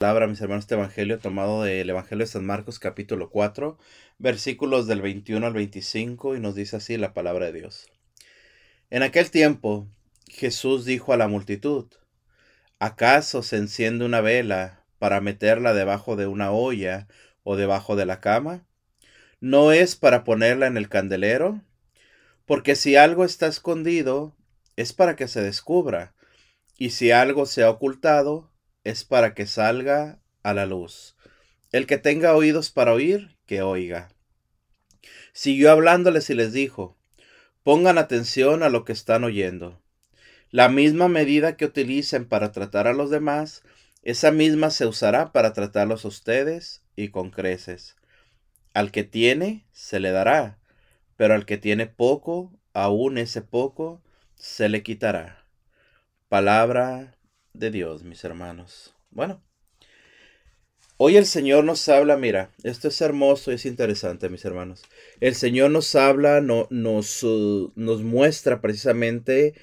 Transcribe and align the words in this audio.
palabra, 0.00 0.26
mis 0.26 0.40
hermanos, 0.40 0.62
este 0.62 0.76
evangelio 0.76 1.18
tomado 1.18 1.62
del 1.62 1.90
Evangelio 1.90 2.24
de 2.24 2.32
San 2.32 2.46
Marcos, 2.46 2.78
capítulo 2.78 3.28
4, 3.28 3.76
versículos 4.16 4.86
del 4.86 5.02
21 5.02 5.46
al 5.46 5.52
25, 5.52 6.36
y 6.36 6.40
nos 6.40 6.54
dice 6.54 6.76
así 6.76 6.96
la 6.96 7.12
palabra 7.12 7.44
de 7.44 7.52
Dios. 7.52 7.86
En 8.88 9.02
aquel 9.02 9.30
tiempo, 9.30 9.86
Jesús 10.26 10.86
dijo 10.86 11.12
a 11.12 11.18
la 11.18 11.28
multitud: 11.28 11.84
¿Acaso 12.78 13.42
se 13.42 13.58
enciende 13.58 14.06
una 14.06 14.22
vela 14.22 14.86
para 14.98 15.20
meterla 15.20 15.74
debajo 15.74 16.16
de 16.16 16.26
una 16.26 16.50
olla 16.50 17.06
o 17.42 17.56
debajo 17.56 17.94
de 17.94 18.06
la 18.06 18.20
cama? 18.20 18.66
¿No 19.38 19.70
es 19.70 19.96
para 19.96 20.24
ponerla 20.24 20.66
en 20.66 20.78
el 20.78 20.88
candelero? 20.88 21.60
Porque 22.46 22.74
si 22.74 22.96
algo 22.96 23.26
está 23.26 23.48
escondido, 23.48 24.34
es 24.76 24.94
para 24.94 25.14
que 25.14 25.28
se 25.28 25.42
descubra, 25.42 26.14
y 26.78 26.88
si 26.88 27.10
algo 27.10 27.44
se 27.44 27.64
ha 27.64 27.68
ocultado, 27.68 28.49
es 28.84 29.04
para 29.04 29.34
que 29.34 29.46
salga 29.46 30.20
a 30.42 30.54
la 30.54 30.66
luz. 30.66 31.16
El 31.72 31.86
que 31.86 31.98
tenga 31.98 32.34
oídos 32.34 32.70
para 32.70 32.92
oír, 32.92 33.36
que 33.46 33.62
oiga. 33.62 34.10
Siguió 35.32 35.70
hablándoles 35.70 36.30
y 36.30 36.34
les 36.34 36.52
dijo, 36.52 36.98
pongan 37.62 37.98
atención 37.98 38.62
a 38.62 38.68
lo 38.68 38.84
que 38.84 38.92
están 38.92 39.24
oyendo. 39.24 39.80
La 40.50 40.68
misma 40.68 41.08
medida 41.08 41.56
que 41.56 41.64
utilicen 41.64 42.26
para 42.26 42.50
tratar 42.50 42.88
a 42.88 42.92
los 42.92 43.10
demás, 43.10 43.62
esa 44.02 44.32
misma 44.32 44.70
se 44.70 44.86
usará 44.86 45.32
para 45.32 45.52
tratarlos 45.52 46.04
a 46.04 46.08
ustedes 46.08 46.82
y 46.96 47.10
con 47.10 47.30
creces. 47.30 47.96
Al 48.74 48.90
que 48.90 49.04
tiene, 49.04 49.66
se 49.72 50.00
le 50.00 50.10
dará, 50.10 50.58
pero 51.16 51.34
al 51.34 51.46
que 51.46 51.58
tiene 51.58 51.86
poco, 51.86 52.58
aún 52.72 53.18
ese 53.18 53.42
poco, 53.42 54.02
se 54.34 54.68
le 54.68 54.82
quitará. 54.82 55.44
Palabra 56.28 57.14
de 57.52 57.70
Dios, 57.70 58.04
mis 58.04 58.24
hermanos. 58.24 58.94
Bueno, 59.10 59.42
hoy 60.96 61.16
el 61.16 61.26
Señor 61.26 61.64
nos 61.64 61.88
habla, 61.88 62.16
mira, 62.16 62.50
esto 62.62 62.88
es 62.88 63.00
hermoso 63.00 63.50
y 63.50 63.54
es 63.54 63.66
interesante, 63.66 64.28
mis 64.28 64.44
hermanos. 64.44 64.82
El 65.20 65.34
Señor 65.34 65.70
nos 65.70 65.94
habla, 65.94 66.40
no, 66.40 66.66
nos, 66.70 67.24
nos 67.74 68.02
muestra 68.02 68.60
precisamente 68.60 69.54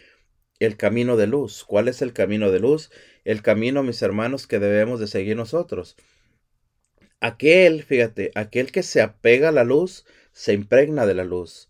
el 0.60 0.78
camino 0.78 1.18
de 1.18 1.28
luz. 1.28 1.64
¿Cuál 1.64 1.88
es 1.88 2.02
el 2.02 2.14
camino 2.14 2.52
de 2.52 2.60
luz? 2.60 2.92
El 3.26 3.42
camino, 3.42 3.84
mis 3.84 4.02
hermanos, 4.02 4.48
que 4.48 4.60
debemos 4.60 5.00
de 5.00 5.08
seguir 5.08 5.36
nosotros. 5.36 5.96
Aquel, 7.20 7.84
fíjate, 7.84 8.32
aquel 8.36 8.72
que 8.72 8.84
se 8.84 9.02
apega 9.02 9.50
a 9.50 9.52
la 9.52 9.64
luz, 9.64 10.06
se 10.34 10.54
impregna 10.54 11.06
de 11.06 11.16
la 11.16 11.24
luz. 11.24 11.70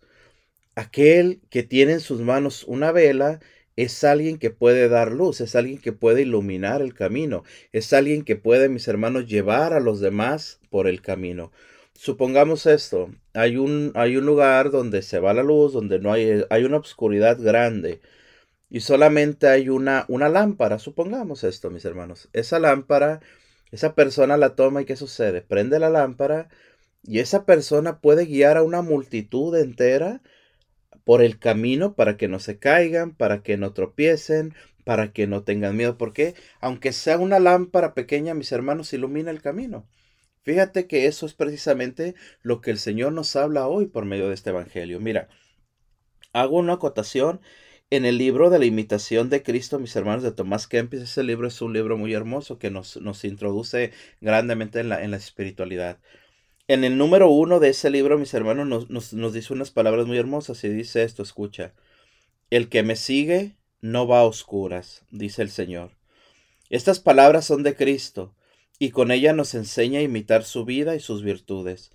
Aquel 0.75 1.41
que 1.49 1.63
tiene 1.63 1.93
en 1.93 1.99
sus 2.01 2.21
manos 2.21 2.63
una 2.65 2.91
vela 2.91 3.39
es 3.77 4.03
alguien 4.03 4.39
que 4.39 4.49
puede 4.49 4.89
dar 4.89 5.11
luz, 5.13 5.39
es 5.39 5.55
alguien 5.55 5.79
que 5.79 5.93
puede 5.93 6.23
iluminar 6.23 6.81
el 6.81 6.93
camino, 6.93 7.43
es 7.71 7.93
alguien 7.93 8.23
que 8.25 8.35
puede, 8.35 8.69
mis 8.69 8.87
hermanos, 8.87 9.27
llevar 9.27 9.73
a 9.73 9.79
los 9.79 9.99
demás 10.01 10.59
por 10.69 10.87
el 10.87 11.01
camino. 11.01 11.51
Supongamos 11.93 12.65
esto, 12.65 13.09
hay 13.33 13.57
un, 13.57 13.91
hay 13.95 14.17
un 14.17 14.25
lugar 14.25 14.71
donde 14.71 15.01
se 15.03 15.19
va 15.19 15.33
la 15.33 15.43
luz, 15.43 15.73
donde 15.73 15.99
no 15.99 16.11
hay, 16.11 16.43
hay 16.49 16.63
una 16.65 16.77
oscuridad 16.77 17.39
grande 17.39 18.01
y 18.69 18.81
solamente 18.81 19.47
hay 19.47 19.69
una, 19.69 20.05
una 20.07 20.29
lámpara, 20.29 20.79
supongamos 20.79 21.43
esto, 21.43 21.69
mis 21.69 21.85
hermanos. 21.85 22.29
Esa 22.33 22.59
lámpara, 22.59 23.21
esa 23.71 23.95
persona 23.95 24.37
la 24.37 24.55
toma 24.55 24.81
y 24.81 24.85
¿qué 24.85 24.95
sucede? 24.95 25.41
Prende 25.41 25.79
la 25.79 25.89
lámpara 25.89 26.49
y 27.03 27.19
esa 27.19 27.45
persona 27.45 27.99
puede 27.99 28.25
guiar 28.25 28.57
a 28.57 28.63
una 28.63 28.81
multitud 28.81 29.55
entera 29.57 30.21
por 31.07 31.21
el 31.21 31.39
camino 31.39 31.95
para 31.95 32.17
que 32.17 32.27
no 32.27 32.37
se 32.37 32.59
caigan, 32.59 33.15
para 33.15 33.41
que 33.41 33.55
no 33.55 33.71
tropiecen, 33.71 34.53
para 34.83 35.13
que 35.13 35.25
no 35.25 35.41
tengan 35.43 35.77
miedo. 35.77 35.97
Porque 35.97 36.35
aunque 36.59 36.91
sea 36.91 37.17
una 37.17 37.39
lámpara 37.39 37.93
pequeña, 37.93 38.33
mis 38.33 38.51
hermanos, 38.51 38.91
ilumina 38.91 39.31
el 39.31 39.41
camino. 39.41 39.87
Fíjate 40.43 40.85
que 40.85 41.05
eso 41.05 41.25
es 41.25 41.33
precisamente 41.33 42.15
lo 42.41 42.59
que 42.59 42.71
el 42.71 42.77
Señor 42.77 43.13
nos 43.13 43.37
habla 43.37 43.69
hoy 43.69 43.85
por 43.85 44.03
medio 44.03 44.27
de 44.27 44.33
este 44.33 44.49
Evangelio. 44.49 44.99
Mira, 44.99 45.29
hago 46.33 46.57
una 46.57 46.73
acotación 46.73 47.39
en 47.89 48.03
el 48.03 48.17
libro 48.17 48.49
de 48.49 48.59
la 48.59 48.65
imitación 48.65 49.29
de 49.29 49.43
Cristo, 49.43 49.79
mis 49.79 49.95
hermanos, 49.95 50.23
de 50.23 50.33
Tomás 50.33 50.67
Kempis. 50.67 50.99
Ese 51.03 51.23
libro 51.23 51.47
es 51.47 51.61
un 51.61 51.71
libro 51.71 51.97
muy 51.97 52.13
hermoso 52.13 52.59
que 52.59 52.69
nos, 52.69 52.97
nos 52.97 53.23
introduce 53.23 53.93
grandemente 54.19 54.81
en 54.81 54.89
la, 54.89 55.01
en 55.05 55.11
la 55.11 55.17
espiritualidad. 55.17 55.99
En 56.69 56.83
el 56.83 56.97
número 56.97 57.29
uno 57.29 57.61
de 57.61 57.69
ese 57.69 57.89
libro, 57.89 58.17
mis 58.17 58.33
hermanos, 58.33 58.89
nos, 58.89 59.33
dice 59.33 59.53
unas 59.53 59.71
palabras 59.71 60.05
muy 60.05 60.17
hermosas 60.17 60.61
y 60.65 60.69
dice 60.69 61.03
esto, 61.03 61.23
escucha. 61.23 61.73
El 62.49 62.67
que 62.67 62.83
me 62.83 62.97
sigue 62.97 63.55
no 63.79 64.05
va 64.05 64.19
a 64.19 64.23
oscuras, 64.25 65.03
dice 65.09 65.41
el 65.43 65.49
Señor. 65.49 65.91
Estas 66.69 66.99
palabras 66.99 67.45
son 67.45 67.63
de 67.63 67.73
Cristo, 67.77 68.35
y 68.79 68.89
con 68.89 69.11
ella 69.11 69.31
nos 69.31 69.55
enseña 69.55 69.99
a 69.99 70.03
imitar 70.03 70.43
su 70.43 70.65
vida 70.65 70.93
y 70.93 70.99
sus 70.99 71.23
virtudes. 71.23 71.91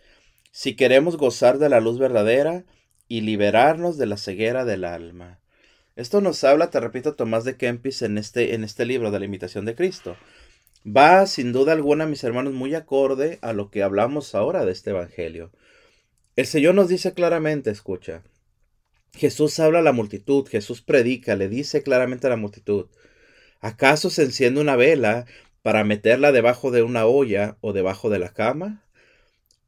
Si 0.53 0.75
queremos 0.75 1.19
gozar 1.19 1.59
de 1.59 1.69
la 1.69 1.81
luz 1.81 1.99
verdadera 1.99 2.65
y 3.09 3.21
liberarnos 3.21 3.99
de 3.99 4.07
la 4.07 4.17
ceguera 4.17 4.65
del 4.65 4.85
alma. 4.85 5.39
Esto 5.97 6.23
nos 6.23 6.43
habla, 6.45 6.71
te 6.71 6.81
repito, 6.81 7.15
Tomás 7.15 7.45
de 7.45 7.59
Kempis 7.59 8.01
en 8.01 8.17
este, 8.17 8.55
en 8.55 8.65
este 8.65 8.87
libro 8.87 9.11
de 9.11 9.19
la 9.19 9.27
imitación 9.27 9.67
de 9.67 9.75
Cristo 9.75 10.17
va 10.85 11.27
sin 11.27 11.53
duda 11.53 11.73
alguna, 11.73 12.07
mis 12.07 12.25
hermanos, 12.25 12.53
muy 12.53 12.75
acorde 12.75 13.39
a 13.43 13.53
lo 13.53 13.71
que 13.71 13.83
hablamos 13.83 14.35
ahora 14.35 14.65
de 14.65 14.73
este 14.73 14.91
Evangelio. 14.91 15.53
El 16.37 16.47
Señor 16.47 16.75
nos 16.75 16.89
dice 16.89 17.13
claramente, 17.13 17.71
escucha, 17.71 18.23
Jesús 19.15 19.59
habla 19.61 19.81
a 19.81 19.83
la 19.83 19.93
multitud, 19.93 20.47
Jesús 20.49 20.83
predica, 20.83 21.37
le 21.37 21.49
dice 21.49 21.83
claramente 21.83 22.27
a 22.27 22.31
la 22.31 22.37
multitud, 22.37 22.87
¿acaso 23.61 24.11
se 24.11 24.23
enciende 24.23 24.61
una 24.61 24.77
vela 24.77 25.27
para 25.63 25.85
meterla 25.85 26.33
debajo 26.33 26.71
de 26.71 26.83
una 26.83 27.07
olla 27.07 27.59
o 27.61 27.73
debajo 27.73 28.09
de 28.09 28.19
la 28.19 28.33
cama? 28.33 28.85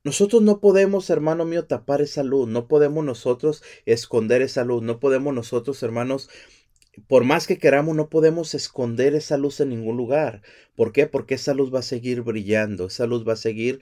Nosotros 0.02 0.42
no 0.42 0.60
podemos, 0.60 1.08
hermano 1.08 1.44
mío, 1.44 1.66
tapar 1.66 2.02
esa 2.02 2.22
luz, 2.22 2.48
no 2.48 2.68
podemos 2.68 3.04
nosotros 3.04 3.62
esconder 3.86 4.42
esa 4.42 4.64
luz, 4.64 4.82
no 4.82 5.00
podemos 5.00 5.34
nosotros, 5.34 5.82
hermanos, 5.82 6.28
por 7.06 7.24
más 7.24 7.46
que 7.46 7.58
queramos, 7.58 7.96
no 7.96 8.08
podemos 8.08 8.54
esconder 8.54 9.14
esa 9.14 9.36
luz 9.36 9.60
en 9.60 9.70
ningún 9.70 9.96
lugar. 9.96 10.42
¿Por 10.76 10.92
qué? 10.92 11.06
Porque 11.06 11.34
esa 11.34 11.54
luz 11.54 11.74
va 11.74 11.80
a 11.80 11.82
seguir 11.82 12.22
brillando, 12.22 12.86
esa 12.86 13.06
luz 13.06 13.26
va 13.26 13.34
a 13.34 13.36
seguir 13.36 13.80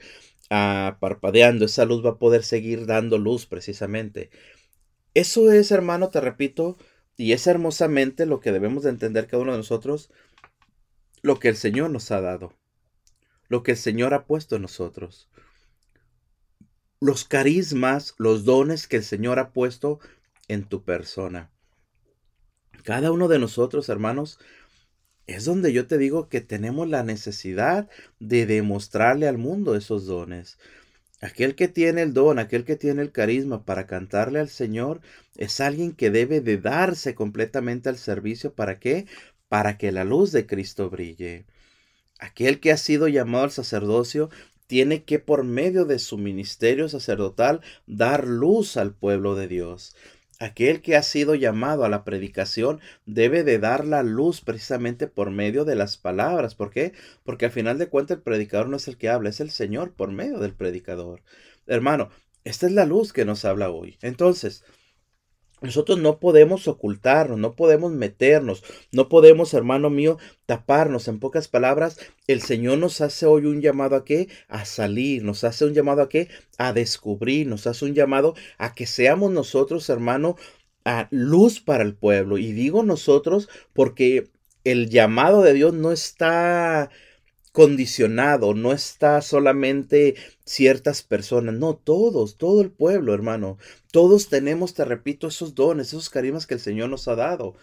ah, 0.49 0.97
parpadeando, 0.99 1.65
esa 1.65 1.85
luz 1.85 2.03
va 2.05 2.11
a 2.11 2.17
poder 2.17 2.43
seguir 2.43 2.85
dando 2.85 3.17
luz 3.17 3.45
precisamente. 3.45 4.29
Eso 5.13 5.51
es, 5.51 5.71
hermano, 5.71 6.09
te 6.09 6.21
repito, 6.21 6.77
y 7.15 7.33
es 7.33 7.45
hermosamente 7.45 8.25
lo 8.25 8.39
que 8.39 8.51
debemos 8.51 8.83
de 8.83 8.89
entender 8.89 9.27
cada 9.27 9.43
uno 9.43 9.51
de 9.51 9.59
nosotros, 9.59 10.11
lo 11.21 11.39
que 11.39 11.49
el 11.49 11.55
Señor 11.55 11.91
nos 11.91 12.09
ha 12.11 12.19
dado, 12.19 12.53
lo 13.47 13.61
que 13.63 13.71
el 13.71 13.77
Señor 13.77 14.13
ha 14.13 14.25
puesto 14.25 14.55
en 14.55 14.63
nosotros. 14.63 15.29
Los 16.99 17.25
carismas, 17.25 18.15
los 18.17 18.45
dones 18.45 18.87
que 18.87 18.97
el 18.97 19.03
Señor 19.03 19.37
ha 19.37 19.51
puesto 19.51 19.99
en 20.47 20.63
tu 20.63 20.83
persona. 20.83 21.52
Cada 22.83 23.11
uno 23.11 23.27
de 23.27 23.39
nosotros, 23.39 23.89
hermanos, 23.89 24.39
es 25.25 25.45
donde 25.45 25.71
yo 25.71 25.87
te 25.87 25.97
digo 25.97 26.27
que 26.27 26.41
tenemos 26.41 26.87
la 26.89 27.03
necesidad 27.03 27.89
de 28.19 28.45
demostrarle 28.45 29.27
al 29.27 29.37
mundo 29.37 29.75
esos 29.75 30.05
dones. 30.05 30.57
Aquel 31.21 31.55
que 31.55 31.69
tiene 31.69 32.01
el 32.01 32.13
don, 32.13 32.37
aquel 32.37 32.65
que 32.65 32.75
tiene 32.75 33.01
el 33.01 33.13
carisma 33.13 33.63
para 33.63 33.87
cantarle 33.87 34.39
al 34.39 34.49
Señor, 34.49 34.99
es 35.37 35.61
alguien 35.61 35.93
que 35.93 36.11
debe 36.11 36.41
de 36.41 36.57
darse 36.57 37.15
completamente 37.15 37.87
al 37.87 37.97
servicio. 37.97 38.53
¿Para 38.53 38.79
qué? 38.79 39.05
Para 39.47 39.77
que 39.77 39.93
la 39.93 40.03
luz 40.03 40.33
de 40.33 40.45
Cristo 40.45 40.89
brille. 40.89 41.45
Aquel 42.19 42.59
que 42.59 42.73
ha 42.73 42.77
sido 42.77 43.07
llamado 43.07 43.45
al 43.45 43.51
sacerdocio 43.51 44.29
tiene 44.67 45.05
que 45.05 45.19
por 45.19 45.45
medio 45.45 45.85
de 45.85 45.99
su 45.99 46.17
ministerio 46.17 46.89
sacerdotal 46.89 47.61
dar 47.87 48.27
luz 48.27 48.75
al 48.75 48.93
pueblo 48.93 49.35
de 49.35 49.47
Dios. 49.47 49.95
Aquel 50.39 50.81
que 50.81 50.95
ha 50.95 51.03
sido 51.03 51.35
llamado 51.35 51.85
a 51.85 51.89
la 51.89 52.03
predicación 52.03 52.81
debe 53.05 53.43
de 53.43 53.59
dar 53.59 53.85
la 53.85 54.03
luz 54.03 54.41
precisamente 54.41 55.07
por 55.07 55.31
medio 55.31 55.63
de 55.63 55.75
las 55.75 55.97
palabras. 55.97 56.55
¿Por 56.55 56.71
qué? 56.71 56.93
Porque 57.23 57.45
al 57.45 57.51
final 57.51 57.77
de 57.77 57.87
cuentas 57.87 58.17
el 58.17 58.23
predicador 58.23 58.67
no 58.67 58.77
es 58.77 58.87
el 58.87 58.97
que 58.97 59.09
habla, 59.09 59.29
es 59.29 59.39
el 59.39 59.51
Señor 59.51 59.93
por 59.93 60.11
medio 60.11 60.39
del 60.39 60.53
predicador. 60.53 61.21
Hermano, 61.67 62.09
esta 62.43 62.65
es 62.65 62.73
la 62.73 62.85
luz 62.85 63.13
que 63.13 63.25
nos 63.25 63.45
habla 63.45 63.69
hoy. 63.69 63.97
Entonces, 64.01 64.63
nosotros 65.63 65.97
no 65.97 66.19
podemos 66.19 66.67
ocultarnos, 66.67 67.39
no 67.39 67.53
podemos 67.55 67.93
meternos, 67.93 68.63
no 68.91 69.07
podemos, 69.07 69.53
hermano 69.53 69.89
mío, 69.89 70.17
taparnos. 70.45 71.07
En 71.07 71.19
pocas 71.19 71.47
palabras, 71.47 71.97
el 72.27 72.41
Señor 72.41 72.79
nos 72.79 72.99
hace 72.99 73.25
hoy 73.25 73.45
un 73.45 73.61
llamado 73.61 73.95
a 73.95 74.03
qué? 74.03 74.27
A 74.49 74.65
salir, 74.65 75.23
nos 75.23 75.43
hace 75.45 75.65
un 75.65 75.73
llamado 75.73 76.01
a 76.01 76.09
qué? 76.09 76.27
A 76.57 76.73
descubrir, 76.73 77.47
nos 77.47 77.65
hace 77.65 77.85
un 77.85 77.93
llamado 77.93 78.35
a 78.57 78.75
que 78.75 78.85
seamos 78.85 79.31
nosotros, 79.31 79.89
hermano, 79.89 80.35
a 80.83 81.07
luz 81.11 81.61
para 81.61 81.83
el 81.83 81.95
pueblo. 81.95 82.37
Y 82.37 82.51
digo 82.51 82.83
nosotros 82.83 83.47
porque 83.71 84.29
el 84.65 84.89
llamado 84.89 85.43
de 85.43 85.53
Dios 85.53 85.73
no 85.73 85.91
está 85.91 86.89
condicionado, 87.53 88.53
no 88.53 88.73
está 88.73 89.21
solamente 89.21 90.15
ciertas 90.43 91.03
personas, 91.03 91.55
no, 91.55 91.75
todos, 91.77 92.37
todo 92.37 92.61
el 92.61 92.71
pueblo, 92.71 93.13
hermano. 93.13 93.57
Todos 93.91 94.27
tenemos, 94.27 94.73
te 94.73 94.83
repito, 94.83 95.27
esos 95.27 95.55
dones, 95.55 95.87
esos 95.87 96.09
carismas 96.09 96.47
que 96.47 96.55
el 96.55 96.59
Señor 96.59 96.89
nos 96.89 97.07
ha 97.07 97.15
dado. 97.15 97.55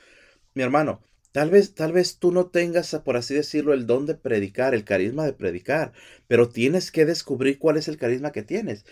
Mi 0.55 0.63
hermano, 0.63 1.03
Tal 1.33 1.49
vez, 1.51 1.75
tal 1.75 1.93
vez 1.93 2.19
tú 2.19 2.33
no 2.33 2.47
tengas, 2.47 2.91
por 3.05 3.17
así 3.17 3.35
decirlo, 3.35 3.73
el 3.73 3.87
don 3.87 4.05
de 4.05 4.17
predicar, 4.17 4.75
el 4.75 4.85
carisma 4.85 5.25
de 5.25 5.33
predicar, 5.33 5.93
pero 6.27 6.49
tienes 6.49 6.91
que 6.91 7.07
descubrir 7.07 7.59
cuál 7.61 7.77
es 7.77 7.87
el 7.87 7.99
carisma 7.99 8.33
que 8.33 8.43
tienes. 8.43 8.85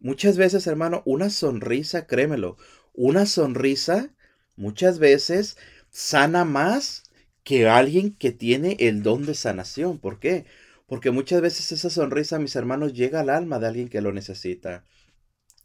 Muchas 0.00 0.38
veces, 0.38 0.66
hermano, 0.66 1.02
una 1.04 1.30
sonrisa, 1.30 2.06
créemelo, 2.06 2.56
una 2.94 3.26
sonrisa 3.26 4.10
muchas 4.56 4.98
veces 4.98 5.56
sana 5.90 6.44
más 6.44 7.03
que 7.44 7.68
alguien 7.68 8.14
que 8.14 8.32
tiene 8.32 8.76
el 8.80 9.02
don 9.02 9.26
de 9.26 9.34
sanación. 9.34 9.98
¿Por 9.98 10.18
qué? 10.18 10.46
Porque 10.86 11.10
muchas 11.10 11.40
veces 11.40 11.72
esa 11.72 11.90
sonrisa, 11.90 12.38
mis 12.38 12.56
hermanos, 12.56 12.94
llega 12.94 13.20
al 13.20 13.30
alma 13.30 13.58
de 13.58 13.68
alguien 13.68 13.88
que 13.88 14.00
lo 14.00 14.12
necesita. 14.12 14.84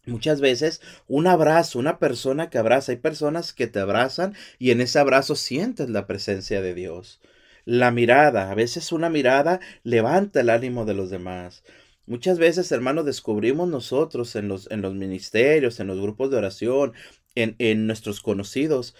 Muchas 0.05 0.41
veces 0.41 0.81
un 1.07 1.27
abrazo, 1.27 1.79
una 1.79 1.99
persona 1.99 2.49
que 2.49 2.57
abraza, 2.57 2.91
hay 2.91 2.97
personas 2.97 3.53
que 3.53 3.67
te 3.67 3.79
abrazan 3.79 4.35
y 4.57 4.71
en 4.71 4.81
ese 4.81 4.99
abrazo 4.99 5.35
sientes 5.35 5.89
la 5.89 6.07
presencia 6.07 6.61
de 6.61 6.73
Dios. 6.73 7.19
La 7.65 7.91
mirada, 7.91 8.51
a 8.51 8.55
veces 8.55 8.91
una 8.91 9.09
mirada 9.09 9.59
levanta 9.83 10.41
el 10.41 10.49
ánimo 10.49 10.85
de 10.85 10.93
los 10.93 11.09
demás. 11.09 11.63
Muchas 12.07 12.39
veces, 12.39 12.71
hermanos, 12.71 13.05
descubrimos 13.05 13.67
nosotros 13.67 14.35
en 14.35 14.47
los, 14.47 14.71
en 14.71 14.81
los 14.81 14.95
ministerios, 14.95 15.79
en 15.79 15.87
los 15.87 15.99
grupos 15.99 16.31
de 16.31 16.37
oración, 16.37 16.93
en, 17.35 17.55
en 17.59 17.85
nuestros 17.85 18.21
conocidos, 18.21 18.95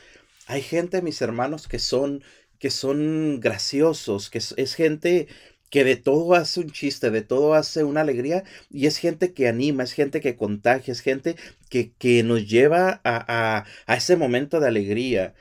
hay 0.50 0.64
gente, 0.64 1.04
mis 1.04 1.22
hermanos, 1.22 1.68
que 1.68 1.78
son, 1.78 2.24
que 2.60 2.70
son 2.70 3.40
graciosos, 3.40 4.30
que 4.30 4.38
es 4.40 4.76
gente 4.76 5.28
que 5.70 5.84
de 5.84 5.96
todo 5.96 6.34
hace 6.34 6.60
un 6.62 6.72
chiste, 6.72 7.12
de 7.12 7.22
todo 7.22 7.54
hace 7.54 7.84
una 7.84 8.02
alegría, 8.02 8.44
y 8.70 8.88
es 8.88 8.98
gente 8.98 9.34
que 9.34 9.48
anima, 9.48 9.84
es 9.84 9.94
gente 9.94 10.22
que 10.22 10.36
contagia, 10.36 10.92
es 10.92 11.02
gente 11.02 11.36
que, 11.70 11.94
que 11.94 12.24
nos 12.24 12.48
lleva 12.48 13.02
a, 13.04 13.66
a, 13.88 13.96
ese 13.96 14.16
momento 14.16 14.60
de 14.60 14.68
alegría. 14.68 15.36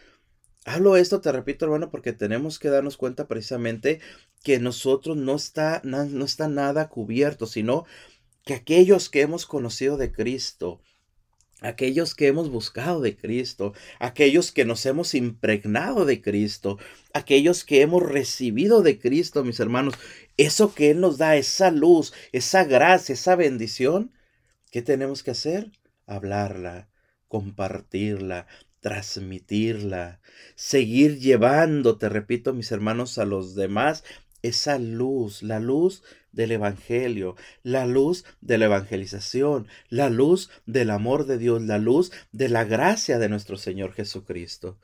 Hablo 0.65 0.97
esto, 0.97 1.21
te 1.21 1.33
repito, 1.33 1.65
hermano, 1.65 1.91
porque 1.91 2.13
tenemos 2.13 2.59
que 2.59 2.69
darnos 2.69 2.97
cuenta 2.99 3.27
precisamente 3.27 4.01
que 4.45 4.59
nosotros 4.59 5.17
no 5.17 5.35
está, 5.35 5.81
no 5.85 6.25
está 6.25 6.49
nada 6.49 6.89
cubierto, 6.89 7.47
sino 7.47 7.87
que 8.45 8.55
aquellos 8.55 9.09
que 9.11 9.23
hemos 9.23 9.47
conocido 9.47 9.97
de 9.97 10.13
Cristo, 10.13 10.81
aquellos 11.61 12.15
que 12.15 12.29
hemos 12.29 12.51
buscado 12.51 13.01
de 13.01 13.17
Cristo, 13.17 13.73
aquellos 13.99 14.53
que 14.53 14.65
nos 14.65 14.85
hemos 14.87 15.15
impregnado 15.15 16.05
de 16.05 16.21
Cristo, 16.21 16.79
aquellos 17.13 17.65
que 17.65 17.83
hemos 17.83 18.03
recibido 18.03 18.83
de 18.83 18.99
Cristo, 18.99 19.45
mis 19.45 19.61
hermanos, 19.61 19.95
eso 20.37 20.75
que 20.75 20.91
Él 20.91 21.01
nos 21.01 21.19
da, 21.19 21.37
esa 21.37 21.71
luz, 21.71 22.13
esa 22.33 22.65
gracia, 22.65 23.15
esa 23.15 23.37
bendición, 23.37 24.13
¿qué 24.71 24.83
tenemos 24.83 25.23
que 25.23 25.33
hacer? 25.33 25.73
Hablarla, 26.07 26.89
compartirla, 27.27 28.47
transmitirla, 28.81 30.21
seguir 30.55 31.19
llevando, 31.19 31.99
te 31.99 32.09
repito, 32.09 32.55
mis 32.55 32.71
hermanos, 32.71 33.19
a 33.19 33.25
los 33.25 33.55
demás 33.55 34.05
esa 34.43 34.79
luz, 34.79 35.43
la 35.43 35.61
luz 35.61 36.03
del 36.33 36.53
Evangelio, 36.53 37.37
la 37.63 37.87
luz 37.87 38.25
de 38.41 38.59
la 38.59 38.67
evangelización, 38.67 39.67
la 39.89 40.11
luz 40.11 40.51
del 40.67 40.91
amor 40.91 41.27
de 41.27 41.39
Dios, 41.39 41.63
la 41.63 41.79
luz 41.79 42.13
de 42.33 42.49
la 42.49 42.65
gracia 42.65 43.19
de 43.19 43.29
nuestro 43.29 43.57
Señor 43.57 43.93
Jesucristo. 43.93 44.79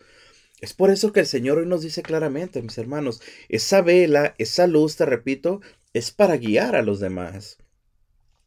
Es 0.60 0.72
por 0.72 0.90
eso 0.90 1.12
que 1.12 1.20
el 1.20 1.26
Señor 1.26 1.58
hoy 1.58 1.66
nos 1.66 1.82
dice 1.82 2.02
claramente, 2.02 2.62
mis 2.62 2.78
hermanos, 2.78 3.20
esa 3.48 3.82
vela, 3.82 4.34
esa 4.38 4.66
luz, 4.66 4.96
te 4.96 5.04
repito, 5.04 5.60
es 5.92 6.10
para 6.10 6.36
guiar 6.36 6.74
a 6.76 6.82
los 6.82 7.00
demás. 7.00 7.58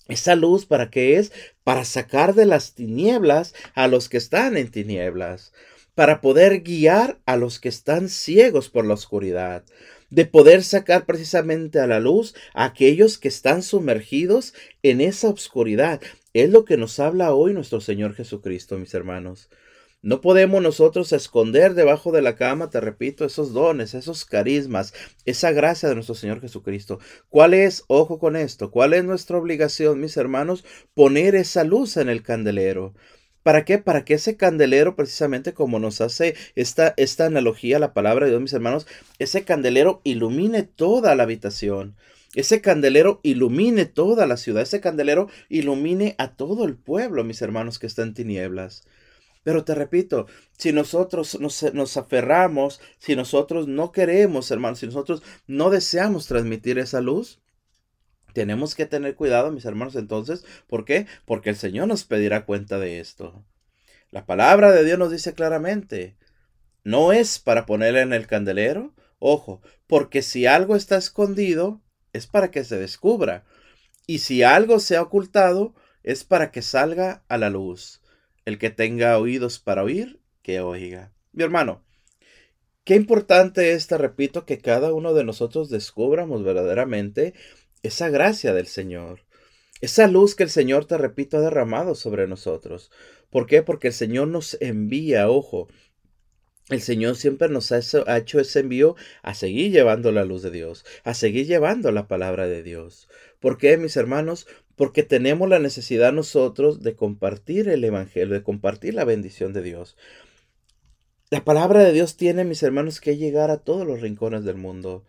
Esa 0.07 0.35
luz, 0.35 0.65
¿para 0.65 0.89
qué 0.89 1.17
es? 1.17 1.31
Para 1.63 1.85
sacar 1.85 2.33
de 2.33 2.45
las 2.45 2.73
tinieblas 2.73 3.53
a 3.75 3.88
los 3.88 4.09
que 4.09 4.17
están 4.17 4.57
en 4.57 4.71
tinieblas, 4.71 5.51
para 5.95 6.21
poder 6.21 6.61
guiar 6.61 7.19
a 7.25 7.35
los 7.35 7.59
que 7.59 7.69
están 7.69 8.07
ciegos 8.07 8.69
por 8.69 8.85
la 8.85 8.93
oscuridad, 8.93 9.65
de 10.09 10.25
poder 10.25 10.63
sacar 10.63 11.06
precisamente 11.06 11.80
a 11.80 11.88
la 11.88 12.00
luz 12.00 12.36
a 12.54 12.65
aquellos 12.65 13.18
que 13.18 13.27
están 13.27 13.63
sumergidos 13.63 14.54
en 14.83 15.01
esa 15.01 15.30
oscuridad. 15.30 16.01
Es 16.33 16.50
lo 16.50 16.65
que 16.65 16.77
nos 16.77 17.00
habla 17.00 17.33
hoy 17.33 17.54
nuestro 17.54 17.81
Señor 17.81 18.13
Jesucristo, 18.13 18.77
mis 18.77 18.94
hermanos. 18.94 19.50
No 20.04 20.21
podemos 20.21 20.62
nosotros 20.62 21.12
esconder 21.12 21.74
debajo 21.74 22.12
de 22.12 22.21
la 22.21 22.36
cama, 22.36 22.69
te 22.69 22.80
repito, 22.80 23.25
esos 23.25 23.51
dones, 23.51 23.95
esos 23.95 24.25
carismas, 24.25 24.94
esa 25.25 25.51
gracia 25.51 25.89
de 25.89 25.95
nuestro 25.95 26.13
Señor 26.13 26.39
Jesucristo. 26.39 27.00
¿Cuál 27.30 27.56
es, 27.56 27.83
ojo 27.88 28.19
con 28.19 28.36
esto, 28.36 28.69
cuál 28.69 28.94
es 28.94 29.03
nuestra 29.03 29.38
obligación, 29.38 30.00
mis 30.00 30.15
hermanos? 30.15 30.63
Poner 30.94 31.36
esa 31.36 31.63
luz 31.63 31.98
en 31.98 32.10
el 32.10 32.21
candelero. 32.21 32.94
¿Para 33.47 33.63
qué? 33.63 33.77
Para 33.77 34.03
que 34.03 34.15
ese 34.15 34.35
candelero, 34.35 34.97
precisamente 34.97 35.53
como 35.53 35.79
nos 35.79 36.01
hace 36.01 36.35
esta, 36.55 36.94
esta 36.97 37.27
analogía, 37.27 37.79
la 37.79 37.94
palabra 37.94 38.25
de 38.25 38.31
Dios, 38.31 38.41
mis 38.41 38.51
hermanos, 38.51 38.88
ese 39.19 39.45
candelero 39.45 40.01
ilumine 40.03 40.63
toda 40.63 41.15
la 41.15 41.23
habitación. 41.23 41.95
Ese 42.35 42.59
candelero 42.59 43.21
ilumine 43.23 43.85
toda 43.85 44.25
la 44.25 44.35
ciudad. 44.35 44.63
Ese 44.63 44.81
candelero 44.81 45.29
ilumine 45.47 46.15
a 46.17 46.35
todo 46.35 46.65
el 46.65 46.75
pueblo, 46.75 47.23
mis 47.23 47.41
hermanos, 47.41 47.79
que 47.79 47.88
está 47.88 48.03
en 48.03 48.13
tinieblas. 48.13 48.83
Pero 49.44 49.63
te 49.63 49.75
repito, 49.75 50.27
si 50.57 50.73
nosotros 50.73 51.39
nos, 51.39 51.73
nos, 51.73 51.95
aferramos, 51.95 52.81
si 52.97 53.15
nosotros 53.15 53.65
no 53.65 53.93
queremos, 53.93 54.51
hermanos, 54.51 54.79
si 54.79 54.88
nosotros 54.88 55.23
no 55.47 55.69
deseamos 55.69 56.27
transmitir 56.27 56.79
esa 56.79 57.00
luz, 57.00 57.39
tenemos 58.38 58.75
que 58.75 58.86
tener 58.86 59.16
cuidado, 59.16 59.51
mis 59.51 59.66
hermanos, 59.66 59.95
entonces. 59.95 60.45
¿Por 60.68 60.86
qué? 60.86 61.07
Porque 61.25 61.50
el 61.50 61.56
Señor 61.56 61.88
nos 61.88 62.04
pedirá 62.04 62.45
cuenta 62.45 62.78
de 62.78 63.00
esto. 63.00 63.44
La 64.12 64.28
palabra 64.28 64.72
de 64.72 64.86
Dios 64.86 65.00
nos 65.00 65.10
dice 65.10 65.34
claramente, 65.34 66.18
no 66.84 67.13
es 67.13 67.39
para 67.39 67.66
ponerle 67.66 68.01
en 68.01 68.13
el 68.13 68.28
candelero, 68.28 68.94
ojo, 69.18 69.63
porque 69.88 70.22
si 70.22 70.45
algo 70.45 70.75
está 70.75 70.98
escondido, 70.98 71.81
es 72.13 72.28
para 72.28 72.51
que 72.51 72.63
se 72.63 72.78
descubra. 72.78 73.44
Y 74.06 74.19
si 74.19 74.44
algo 74.44 74.80
se 74.80 74.98
ha 74.98 75.01
ocultado, 75.01 75.74
es 76.04 76.24
para 76.24 76.51
que 76.51 76.62
salga 76.62 77.24
a 77.30 77.39
la 77.39 77.50
luz. 77.50 78.04
El 78.45 78.60
que 78.60 78.69
tenga 78.69 79.18
oídos 79.18 79.57
para 79.57 79.81
oír, 79.81 80.22
que 80.44 80.62
oiga. 80.62 81.12
Mi 81.34 81.44
hermano, 81.44 81.84
qué 82.84 82.94
importante 82.94 83.72
es, 83.72 83.88
te 83.88 83.98
repito, 83.98 84.45
que 84.45 84.60
cada 84.60 84.94
uno 84.94 85.16
de 85.16 85.24
nosotros 85.24 85.72
descubramos 85.72 86.44
verdaderamente 86.44 87.34
esa 87.83 88.09
gracia 88.09 88.53
del 88.53 88.68
Señor, 88.68 89.21
esa 89.81 90.07
luz 90.07 90.35
que 90.35 90.44
el 90.44 90.50
Señor, 90.50 90.85
te 90.85 90.97
repito, 90.97 91.38
ha 91.38 91.41
derramado 91.41 91.95
sobre 91.95 92.27
nosotros. 92.27 92.91
¿Por 93.29 93.45
qué? 93.45 93.62
Porque 93.62 93.88
el 93.88 93.94
Señor 93.94 94.27
nos 94.27 94.57
envía, 94.59 95.29
ojo, 95.29 95.68
el 96.69 96.81
Señor 96.81 97.15
siempre 97.15 97.47
nos 97.47 97.71
ha 97.71 98.18
hecho 98.18 98.39
ese 98.39 98.59
envío 98.59 98.95
a 99.21 99.33
seguir 99.33 99.71
llevando 99.71 100.12
la 100.12 100.25
luz 100.25 100.41
de 100.41 100.51
Dios, 100.51 100.83
a 101.03 101.13
seguir 101.13 101.45
llevando 101.45 101.91
la 101.91 102.07
palabra 102.07 102.47
de 102.47 102.62
Dios. 102.62 103.07
¿Por 103.39 103.57
qué, 103.57 103.77
mis 103.77 103.95
hermanos? 103.95 104.47
Porque 104.75 105.03
tenemos 105.03 105.48
la 105.48 105.60
necesidad 105.60 106.12
nosotros 106.12 106.84
de 106.84 106.96
compartir 106.96 107.69
el 107.69 107.84
Evangelio, 107.84 108.34
de 108.34 108.43
compartir 108.43 108.96
la 108.96 109.05
bendición 109.05 109.53
de 109.53 109.62
Dios. 109.62 109.96
La 111.29 111.46
palabra 111.46 111.84
de 111.84 111.93
Dios 111.93 112.17
tiene, 112.17 112.43
mis 112.43 112.63
hermanos, 112.63 113.00
que 113.00 113.17
llegar 113.17 113.50
a 113.50 113.57
todos 113.57 113.88
los 113.88 114.01
rincones 114.01 114.43
del 114.43 114.57
mundo. 114.57 115.05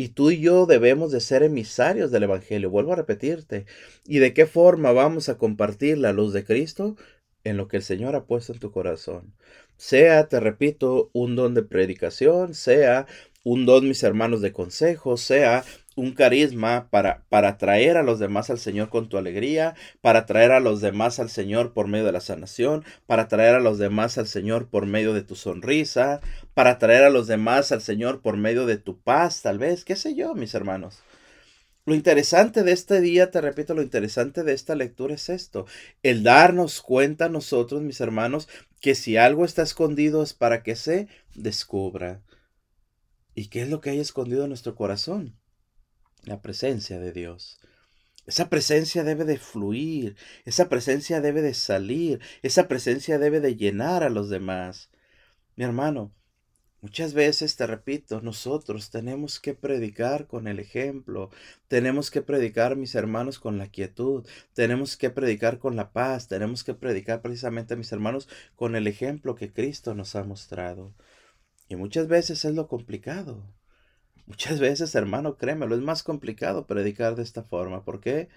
Y 0.00 0.08
tú 0.08 0.30
y 0.30 0.40
yo 0.40 0.64
debemos 0.64 1.12
de 1.12 1.20
ser 1.20 1.42
emisarios 1.42 2.10
del 2.10 2.22
Evangelio. 2.22 2.70
Vuelvo 2.70 2.94
a 2.94 2.96
repetirte. 2.96 3.66
¿Y 4.06 4.18
de 4.18 4.32
qué 4.32 4.46
forma 4.46 4.92
vamos 4.92 5.28
a 5.28 5.36
compartir 5.36 5.98
la 5.98 6.14
luz 6.14 6.32
de 6.32 6.42
Cristo? 6.42 6.96
En 7.44 7.58
lo 7.58 7.68
que 7.68 7.76
el 7.76 7.82
Señor 7.82 8.16
ha 8.16 8.24
puesto 8.24 8.54
en 8.54 8.60
tu 8.60 8.72
corazón. 8.72 9.34
Sea, 9.76 10.26
te 10.26 10.40
repito, 10.40 11.10
un 11.12 11.36
don 11.36 11.52
de 11.52 11.64
predicación, 11.64 12.54
sea 12.54 13.06
un 13.44 13.66
don, 13.66 13.86
mis 13.88 14.02
hermanos, 14.02 14.40
de 14.40 14.54
consejo, 14.54 15.18
sea 15.18 15.64
un 16.00 16.12
carisma 16.12 16.88
para, 16.90 17.24
para 17.28 17.58
traer 17.58 17.96
a 17.96 18.02
los 18.02 18.18
demás 18.18 18.50
al 18.50 18.58
Señor 18.58 18.88
con 18.88 19.08
tu 19.08 19.18
alegría, 19.18 19.74
para 20.00 20.26
traer 20.26 20.52
a 20.52 20.60
los 20.60 20.80
demás 20.80 21.20
al 21.20 21.28
Señor 21.28 21.72
por 21.72 21.88
medio 21.88 22.06
de 22.06 22.12
la 22.12 22.20
sanación, 22.20 22.84
para 23.06 23.28
traer 23.28 23.54
a 23.54 23.60
los 23.60 23.78
demás 23.78 24.16
al 24.18 24.26
Señor 24.26 24.68
por 24.68 24.86
medio 24.86 25.12
de 25.12 25.22
tu 25.22 25.36
sonrisa, 25.36 26.20
para 26.54 26.78
traer 26.78 27.04
a 27.04 27.10
los 27.10 27.26
demás 27.26 27.70
al 27.70 27.82
Señor 27.82 28.22
por 28.22 28.36
medio 28.36 28.66
de 28.66 28.78
tu 28.78 28.98
paz, 28.98 29.42
tal 29.42 29.58
vez, 29.58 29.84
qué 29.84 29.94
sé 29.94 30.14
yo, 30.14 30.34
mis 30.34 30.54
hermanos. 30.54 31.02
Lo 31.86 31.94
interesante 31.94 32.62
de 32.62 32.72
este 32.72 33.00
día, 33.00 33.30
te 33.30 33.40
repito, 33.40 33.74
lo 33.74 33.82
interesante 33.82 34.42
de 34.42 34.52
esta 34.52 34.74
lectura 34.74 35.14
es 35.14 35.28
esto, 35.28 35.66
el 36.02 36.22
darnos 36.22 36.82
cuenta 36.82 37.26
a 37.26 37.30
nosotros, 37.30 37.82
mis 37.82 38.00
hermanos, 38.00 38.48
que 38.80 38.94
si 38.94 39.16
algo 39.16 39.44
está 39.44 39.62
escondido 39.62 40.22
es 40.22 40.32
para 40.32 40.62
que 40.62 40.76
se 40.76 41.08
descubra. 41.34 42.22
¿Y 43.34 43.48
qué 43.48 43.62
es 43.62 43.68
lo 43.68 43.80
que 43.80 43.90
hay 43.90 44.00
escondido 44.00 44.44
en 44.44 44.50
nuestro 44.50 44.74
corazón? 44.74 45.39
La 46.24 46.40
presencia 46.42 46.98
de 46.98 47.12
Dios. 47.12 47.60
Esa 48.26 48.48
presencia 48.48 49.02
debe 49.02 49.24
de 49.24 49.38
fluir, 49.38 50.16
esa 50.44 50.68
presencia 50.68 51.20
debe 51.20 51.42
de 51.42 51.54
salir, 51.54 52.20
esa 52.42 52.68
presencia 52.68 53.18
debe 53.18 53.40
de 53.40 53.56
llenar 53.56 54.02
a 54.02 54.10
los 54.10 54.28
demás. 54.28 54.90
Mi 55.56 55.64
hermano, 55.64 56.14
muchas 56.80 57.14
veces, 57.14 57.56
te 57.56 57.66
repito, 57.66 58.20
nosotros 58.20 58.90
tenemos 58.90 59.40
que 59.40 59.54
predicar 59.54 60.26
con 60.26 60.46
el 60.46 60.60
ejemplo, 60.60 61.30
tenemos 61.66 62.10
que 62.10 62.22
predicar, 62.22 62.76
mis 62.76 62.94
hermanos, 62.94 63.38
con 63.38 63.58
la 63.58 63.68
quietud, 63.68 64.26
tenemos 64.54 64.96
que 64.96 65.10
predicar 65.10 65.58
con 65.58 65.74
la 65.76 65.92
paz, 65.92 66.28
tenemos 66.28 66.62
que 66.62 66.74
predicar 66.74 67.22
precisamente, 67.22 67.74
mis 67.74 67.90
hermanos, 67.92 68.28
con 68.54 68.76
el 68.76 68.86
ejemplo 68.86 69.34
que 69.34 69.52
Cristo 69.52 69.94
nos 69.94 70.14
ha 70.14 70.24
mostrado. 70.24 70.94
Y 71.68 71.76
muchas 71.76 72.06
veces 72.08 72.44
es 72.44 72.54
lo 72.54 72.68
complicado. 72.68 73.44
Muchas 74.30 74.60
veces, 74.60 74.94
hermano, 74.94 75.36
créemelo, 75.36 75.74
es 75.74 75.80
más 75.80 76.04
complicado 76.04 76.64
predicar 76.64 77.16
de 77.16 77.24
esta 77.24 77.42
forma. 77.42 77.82
¿Por 77.84 78.00
qué? 78.00 78.28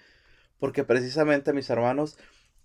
Porque 0.58 0.82
precisamente, 0.82 1.52
mis 1.52 1.70
hermanos, 1.70 2.18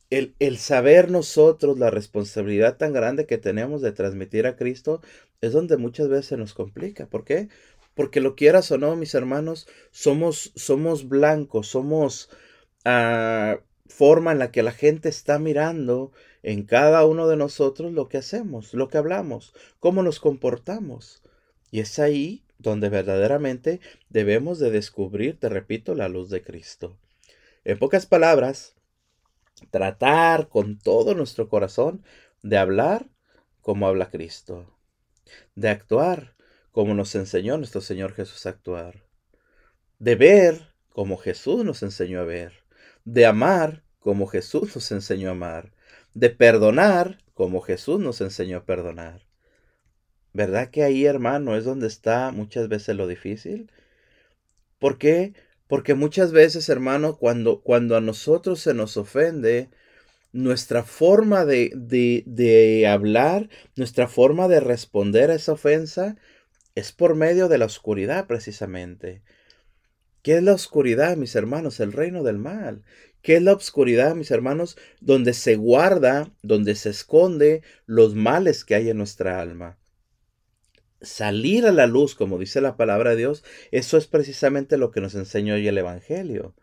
el, 0.09 0.33
el, 0.39 0.57
saber 0.57 1.11
nosotros 1.11 1.77
la 1.77 1.91
responsabilidad 1.91 2.77
tan 2.77 2.91
grande 2.91 3.27
que 3.27 3.37
tenemos 3.37 3.83
de 3.83 3.91
transmitir 3.91 4.47
a 4.47 4.55
Cristo 4.55 5.01
es 5.41 5.53
donde 5.53 5.77
muchas 5.77 6.09
veces 6.09 6.39
nos 6.39 6.55
complica. 6.55 7.05
¿Por 7.05 7.23
qué? 7.23 7.49
Porque 7.93 8.19
lo 8.19 8.35
quieras 8.35 8.71
o 8.71 8.79
no, 8.79 8.95
mis 8.95 9.13
hermanos, 9.13 9.67
somos, 9.91 10.51
somos 10.55 11.07
blancos, 11.07 11.67
somos 11.67 12.31
uh, 12.85 13.61
forma 13.85 14.31
en 14.31 14.39
la 14.39 14.49
que 14.49 14.63
la 14.63 14.71
gente 14.71 15.07
está 15.07 15.37
mirando 15.37 16.11
en 16.41 16.63
cada 16.63 17.05
uno 17.05 17.27
de 17.27 17.37
nosotros 17.37 17.93
lo 17.93 18.09
que 18.09 18.17
hacemos, 18.17 18.73
lo 18.73 18.87
que 18.87 18.97
hablamos, 18.97 19.53
cómo 19.79 20.01
nos 20.01 20.19
comportamos. 20.19 21.21
Y 21.69 21.81
es 21.81 21.99
ahí 21.99 22.43
donde 22.59 22.89
verdaderamente 22.89 23.79
debemos 24.09 24.59
de 24.59 24.69
descubrir, 24.69 25.39
te 25.39 25.49
repito, 25.49 25.95
la 25.95 26.09
luz 26.09 26.29
de 26.29 26.43
Cristo. 26.43 26.97
En 27.63 27.79
pocas 27.79 28.05
palabras, 28.05 28.75
tratar 29.71 30.49
con 30.49 30.77
todo 30.77 31.15
nuestro 31.15 31.49
corazón 31.49 32.03
de 32.43 32.57
hablar 32.57 33.07
como 33.61 33.87
habla 33.87 34.09
Cristo, 34.09 34.77
de 35.55 35.69
actuar 35.69 36.35
como 36.71 36.93
nos 36.93 37.15
enseñó 37.15 37.57
nuestro 37.57 37.81
Señor 37.81 38.13
Jesús 38.13 38.45
a 38.45 38.49
actuar, 38.49 39.03
de 39.97 40.15
ver 40.15 40.73
como 40.89 41.17
Jesús 41.17 41.63
nos 41.65 41.81
enseñó 41.83 42.19
a 42.19 42.25
ver, 42.25 42.53
de 43.05 43.25
amar 43.25 43.83
como 43.99 44.27
Jesús 44.27 44.75
nos 44.75 44.91
enseñó 44.91 45.29
a 45.29 45.31
amar, 45.31 45.73
de 46.13 46.29
perdonar 46.29 47.19
como 47.33 47.61
Jesús 47.61 47.99
nos 47.99 48.21
enseñó 48.21 48.57
a 48.57 48.65
perdonar. 48.65 49.28
¿Verdad 50.33 50.69
que 50.69 50.83
ahí, 50.83 51.05
hermano, 51.05 51.55
es 51.57 51.65
donde 51.65 51.87
está 51.87 52.31
muchas 52.31 52.67
veces 52.69 52.95
lo 52.95 53.07
difícil? 53.07 53.71
¿Por 54.79 54.97
qué? 54.97 55.33
Porque 55.67 55.95
muchas 55.95 56.31
veces, 56.31 56.69
hermano, 56.69 57.17
cuando, 57.17 57.61
cuando 57.61 57.97
a 57.97 58.01
nosotros 58.01 58.59
se 58.59 58.73
nos 58.73 58.97
ofende, 58.97 59.69
nuestra 60.31 60.83
forma 60.83 61.45
de, 61.45 61.71
de, 61.75 62.23
de 62.27 62.87
hablar, 62.87 63.49
nuestra 63.75 64.07
forma 64.07 64.47
de 64.47 64.59
responder 64.59 65.31
a 65.31 65.35
esa 65.35 65.53
ofensa, 65.53 66.15
es 66.75 66.91
por 66.91 67.15
medio 67.15 67.47
de 67.47 67.57
la 67.57 67.65
oscuridad 67.65 68.27
precisamente. 68.27 69.23
¿Qué 70.21 70.37
es 70.37 70.43
la 70.43 70.53
oscuridad, 70.53 71.17
mis 71.17 71.35
hermanos? 71.35 71.79
El 71.79 71.93
reino 71.93 72.23
del 72.23 72.37
mal. 72.37 72.83
¿Qué 73.21 73.37
es 73.37 73.41
la 73.41 73.53
oscuridad, 73.53 74.15
mis 74.15 74.31
hermanos? 74.31 74.77
Donde 75.01 75.33
se 75.33 75.55
guarda, 75.55 76.31
donde 76.43 76.75
se 76.75 76.91
esconde 76.91 77.63
los 77.85 78.15
males 78.15 78.63
que 78.63 78.75
hay 78.75 78.89
en 78.89 78.97
nuestra 78.97 79.41
alma 79.41 79.78
salir 81.01 81.65
a 81.65 81.71
la 81.71 81.87
luz, 81.87 82.15
como 82.15 82.37
dice 82.37 82.61
la 82.61 82.77
palabra 82.77 83.11
de 83.11 83.17
Dios, 83.17 83.43
eso 83.71 83.97
es 83.97 84.07
precisamente 84.07 84.77
lo 84.77 84.91
que 84.91 85.01
nos 85.01 85.15
enseñó 85.15 85.55
hoy 85.55 85.67
el 85.67 85.77
Evangelio. 85.77 86.53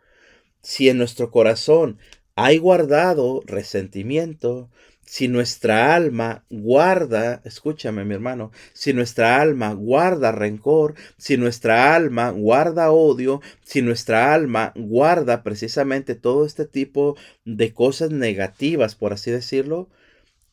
Si 0.63 0.89
en 0.89 0.99
nuestro 0.99 1.31
corazón 1.31 1.99
hay 2.35 2.59
guardado 2.59 3.43
resentimiento, 3.47 4.69
si 5.07 5.29
nuestra 5.29 5.95
alma 5.95 6.45
guarda, 6.51 7.41
escúchame 7.45 8.05
mi 8.05 8.15
hermano, 8.15 8.51
si 8.73 8.93
nuestra 8.93 9.41
alma 9.41 9.73
guarda 9.73 10.33
rencor, 10.33 10.95
si 11.17 11.37
nuestra 11.37 11.95
alma 11.95 12.31
guarda 12.31 12.91
odio, 12.91 13.41
si 13.63 13.83
nuestra 13.83 14.35
alma 14.35 14.73
guarda 14.75 15.45
precisamente 15.45 16.17
todo 16.17 16.45
este 16.45 16.67
tipo 16.67 17.17
de 17.45 17.73
cosas 17.73 18.11
negativas, 18.11 18.97
por 18.97 19.13
así 19.13 19.31
decirlo, 19.31 19.89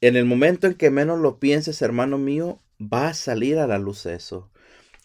en 0.02 0.16
el 0.18 0.26
momento 0.26 0.68
en 0.68 0.76
que 0.76 0.92
menos 0.92 1.20
lo 1.20 1.40
pienses, 1.40 1.82
hermano 1.82 2.20
mío, 2.20 2.60
va 2.92 3.10
a 3.10 3.14
salir 3.14 3.58
a 3.60 3.68
la 3.68 3.78
luz 3.78 4.06
eso. 4.06 4.50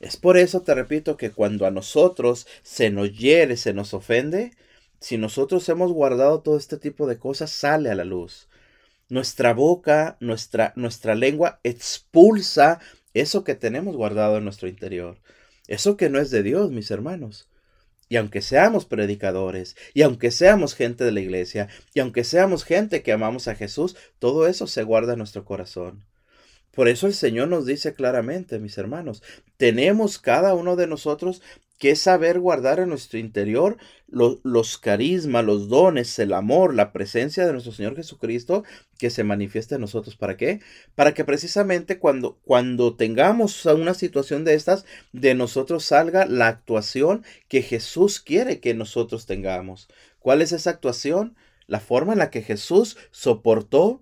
Es 0.00 0.16
por 0.16 0.37
eso, 0.37 0.62
te 0.62 0.75
repito, 0.75 1.16
que 1.16 1.30
cuando 1.30 1.66
a 1.66 1.70
nosotros 1.70 2.47
se 2.62 2.90
nos 2.90 3.16
hiere, 3.16 3.56
se 3.56 3.73
nos 3.73 3.94
ofende, 3.94 4.52
si 5.00 5.18
nosotros 5.18 5.68
hemos 5.68 5.92
guardado 5.92 6.40
todo 6.40 6.56
este 6.56 6.76
tipo 6.76 7.06
de 7.06 7.18
cosas, 7.18 7.50
sale 7.50 7.90
a 7.90 7.94
la 7.94 8.04
luz. 8.04 8.49
Nuestra 9.08 9.54
boca, 9.54 10.16
nuestra, 10.20 10.73
nuestra 10.76 11.14
lengua 11.14 11.61
expulsa 11.64 12.80
eso 13.14 13.44
que 13.44 13.54
tenemos 13.54 13.97
guardado 13.97 14.37
en 14.38 14.44
nuestro 14.44 14.68
interior. 14.68 15.18
Eso 15.66 15.97
que 15.97 16.11
no 16.11 16.18
es 16.20 16.30
de 16.30 16.42
Dios, 16.42 16.70
mis 16.70 16.90
hermanos. 16.90 17.49
Y 18.08 18.16
aunque 18.16 18.40
seamos 18.40 18.87
predicadores, 18.87 19.76
y 19.94 20.02
aunque 20.02 20.30
seamos 20.30 20.75
gente 20.75 21.04
de 21.04 21.12
la 21.12 21.20
iglesia, 21.20 21.68
y 21.94 22.00
aunque 22.00 22.25
seamos 22.25 22.64
gente 22.64 23.02
que 23.02 23.12
amamos 23.12 23.49
a 23.49 23.54
Jesús, 23.54 23.97
todo 24.18 24.47
eso 24.47 24.66
se 24.66 24.82
guarda 24.82 25.12
en 25.12 25.18
nuestro 25.18 25.44
corazón. 25.44 26.04
Por 26.78 26.87
eso 26.87 27.08
el 27.08 27.14
Señor 27.14 27.49
nos 27.49 27.66
dice 27.66 27.92
claramente, 27.92 28.61
mis 28.61 28.78
hermanos, 28.78 29.20
tenemos 29.56 30.20
cada 30.20 30.54
uno 30.54 30.76
de 30.76 30.87
nosotros 30.87 31.42
que 31.76 31.97
saber 31.97 32.38
guardar 32.38 32.78
en 32.78 32.90
nuestro 32.90 33.18
interior 33.18 33.78
los, 34.06 34.38
los 34.44 34.78
carismas, 34.78 35.44
los 35.44 35.68
dones, 35.68 36.16
el 36.20 36.32
amor, 36.32 36.73
la 36.75 36.92
presencia 36.92 37.44
de 37.44 37.50
nuestro 37.50 37.73
Señor 37.73 37.97
Jesucristo 37.97 38.62
que 38.97 39.11
se 39.11 39.25
manifiesta 39.25 39.75
en 39.75 39.80
nosotros. 39.80 40.14
¿Para 40.14 40.37
qué? 40.37 40.61
Para 40.94 41.14
que 41.14 41.25
precisamente 41.25 41.99
cuando, 41.99 42.38
cuando 42.44 42.94
tengamos 42.94 43.66
una 43.66 43.94
situación 43.94 44.44
de 44.44 44.54
estas, 44.54 44.85
de 45.12 45.35
nosotros 45.35 45.85
salga 45.85 46.26
la 46.26 46.47
actuación 46.47 47.25
que 47.49 47.62
Jesús 47.62 48.20
quiere 48.20 48.61
que 48.61 48.75
nosotros 48.75 49.26
tengamos. 49.26 49.88
¿Cuál 50.20 50.42
es 50.42 50.52
esa 50.52 50.70
actuación? 50.70 51.35
La 51.66 51.80
forma 51.80 52.12
en 52.12 52.20
la 52.20 52.30
que 52.30 52.42
Jesús 52.42 52.97
soportó 53.11 53.99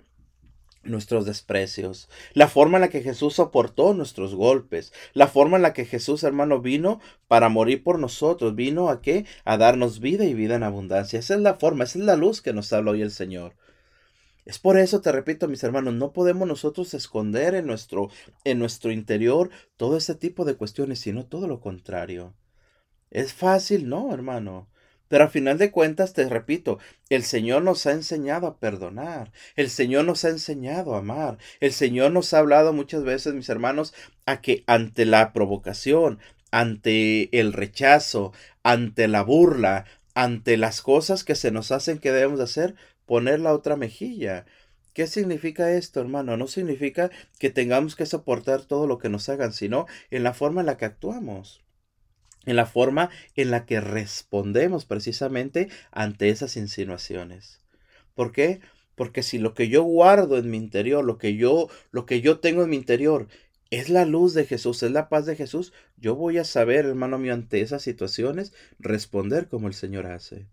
nuestros 0.87 1.27
desprecios, 1.27 2.09
la 2.33 2.49
forma 2.49 2.79
en 2.79 2.83
la 2.83 2.89
que 2.89 3.03
Jesús 3.03 3.35
soportó 3.35 3.95
nuestros 3.95 4.35
golpes, 4.35 4.93
la 5.13 5.29
forma 5.29 5.57
en 5.57 5.63
la 5.63 5.73
que 5.73 5.85
Jesús, 5.85 6.23
hermano, 6.23 6.61
vino 6.61 7.01
para 7.29 7.49
morir 7.49 7.83
por 7.83 7.99
nosotros, 7.99 8.55
vino 8.55 8.89
a 8.89 9.01
qué? 9.01 9.27
A 9.45 9.57
darnos 9.57 10.01
vida 10.01 10.25
y 10.25 10.35
vida 10.35 10.57
en 10.57 10.63
abundancia. 10.63 11.19
Esa 11.19 11.35
es 11.35 11.41
la 11.41 11.55
forma, 11.55 11.85
esa 11.85 11.99
es 11.99 12.05
la 12.05 12.17
luz 12.17 12.41
que 12.41 12.53
nos 12.53 12.73
habla 12.73 12.93
hoy 12.93 13.03
el 13.03 13.11
Señor. 13.11 13.55
Es 14.45 14.61
por 14.61 14.79
eso, 14.79 15.01
te 15.01 15.11
repito, 15.11 15.49
mis 15.49 15.65
hermanos, 15.65 15.95
no 15.95 16.13
podemos 16.13 16.47
nosotros 16.47 16.95
esconder 16.95 17.57
en 17.57 17.67
nuestro, 17.67 18.11
en 18.45 18.61
nuestro 18.61 18.93
interior 18.93 19.51
todo 19.77 19.97
ese 19.97 20.15
tipo 20.15 20.45
de 20.45 20.55
cuestiones, 20.55 21.01
sino 21.01 21.27
todo 21.27 21.49
lo 21.49 21.61
contrario. 21.61 22.33
¿Es 23.11 23.33
fácil? 23.33 23.89
No, 23.89 24.15
hermano. 24.15 24.69
Pero 25.09 25.25
a 25.25 25.29
final 25.29 25.59
de 25.59 25.71
cuentas, 25.71 26.13
te 26.13 26.29
repito, 26.29 26.79
el 27.11 27.23
Señor 27.23 27.63
nos 27.63 27.87
ha 27.87 27.93
enseñado 27.93 28.47
a 28.47 28.59
perdonar, 28.59 29.33
el 29.55 29.71
Señor 29.71 30.05
nos 30.05 30.25
ha 30.25 30.31
enseñado 30.31 30.95
a 30.95 30.99
amar, 30.99 31.39
el 31.61 31.73
Señor 31.73 32.11
nos 32.13 32.35
ha 32.35 32.39
hablado 32.39 32.73
muchas 32.73 33.05
veces, 33.05 33.35
mis 33.35 33.49
hermanos, 33.49 33.95
a 34.27 34.41
que 34.41 34.65
ante 34.67 35.05
la 35.05 35.33
provocación, 35.33 36.19
ante 36.51 37.39
el 37.39 37.53
rechazo, 37.53 38.33
ante 38.63 39.09
la 39.09 39.23
burla, 39.23 39.85
ante 40.15 40.57
las 40.57 40.83
cosas 40.83 41.25
que 41.25 41.35
se 41.35 41.51
nos 41.51 41.71
hacen 41.71 41.99
que 41.99 42.13
debemos 42.13 42.41
hacer, 42.41 42.75
poner 43.05 43.41
la 43.41 43.53
otra 43.53 43.77
mejilla. 43.77 44.47
¿Qué 44.93 45.07
significa 45.07 45.73
esto, 45.73 46.01
hermano? 46.01 46.37
No 46.37 46.47
significa 46.49 47.11
que 47.39 47.51
tengamos 47.51 47.97
que 47.97 48.07
soportar 48.07 48.65
todo 48.65 48.87
lo 48.87 48.99
que 48.99 49.11
nos 49.11 49.29
hagan, 49.29 49.53
sino 49.53 49.87
en 50.11 50.23
la 50.23 50.33
forma 50.35 50.63
en 50.63 50.67
la 50.67 50.79
que 50.79 50.87
actuamos 50.87 51.66
en 52.47 52.57
la 52.57 52.67
forma 52.67 53.11
en 53.35 53.51
la 53.51 53.67
que 53.67 53.81
respondemos 53.81 54.87
precisamente 54.87 55.69
ante 55.91 56.31
esas 56.31 56.57
insinuaciones. 56.57 57.61
¿Por 58.15 58.33
qué? 58.33 58.61
Porque 58.95 59.23
si 59.23 59.39
lo 59.39 59.53
que 59.53 59.69
yo 59.69 59.83
guardo 59.83 60.39
en 60.39 60.51
mi 60.51 60.57
interior, 60.57 61.05
lo 61.05 61.19
que 61.19 61.37
yo 61.37 61.69
lo 61.91 62.07
que 62.07 62.23
yo 62.23 62.39
tengo 62.39 62.63
en 62.63 62.71
mi 62.71 62.77
interior 62.77 63.29
es 63.71 63.89
la 63.91 64.05
luz 64.05 64.33
de 64.33 64.47
Jesús, 64.47 64.83
es 64.83 64.93
la 64.93 65.09
paz 65.09 65.27
de 65.27 65.37
Jesús, 65.37 65.73
yo 65.97 66.15
voy 66.15 66.39
a 66.39 66.45
saber, 66.45 66.87
hermano 66.87 67.19
mío, 67.19 67.35
ante 67.35 67.61
esas 67.61 67.83
situaciones 67.83 68.53
responder 68.79 69.49
como 69.49 69.69
el 69.69 69.75
Señor 69.75 70.07
hace. 70.07 70.47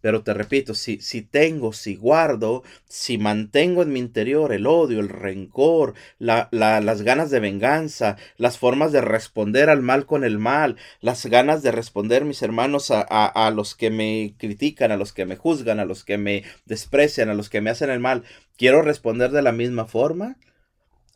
Pero 0.00 0.22
te 0.22 0.32
repito, 0.32 0.74
si, 0.74 1.00
si 1.00 1.22
tengo, 1.22 1.72
si 1.72 1.96
guardo, 1.96 2.62
si 2.86 3.18
mantengo 3.18 3.82
en 3.82 3.92
mi 3.92 3.98
interior 3.98 4.52
el 4.52 4.66
odio, 4.66 5.00
el 5.00 5.08
rencor, 5.08 5.94
la, 6.18 6.48
las 6.52 7.02
ganas 7.02 7.30
de 7.30 7.40
venganza, 7.40 8.16
las 8.36 8.58
formas 8.58 8.92
de 8.92 9.00
responder 9.00 9.70
al 9.70 9.82
mal 9.82 10.06
con 10.06 10.22
el 10.22 10.38
mal, 10.38 10.76
las 11.00 11.26
ganas 11.26 11.62
de 11.62 11.72
responder, 11.72 12.24
mis 12.24 12.42
hermanos, 12.42 12.92
a, 12.92 13.00
a 13.00 13.50
los 13.50 13.74
que 13.74 13.90
me 13.90 14.34
critican, 14.38 14.92
a 14.92 14.96
los 14.96 15.12
que 15.12 15.26
me 15.26 15.36
juzgan, 15.36 15.80
a 15.80 15.84
los 15.84 16.04
que 16.04 16.16
me 16.16 16.44
desprecian, 16.64 17.28
a 17.28 17.34
los 17.34 17.48
que 17.48 17.60
me 17.60 17.70
hacen 17.70 17.90
el 17.90 18.00
mal, 18.00 18.22
quiero 18.56 18.82
responder 18.82 19.32
de 19.32 19.42
la 19.42 19.52
misma 19.52 19.86
forma, 19.86 20.36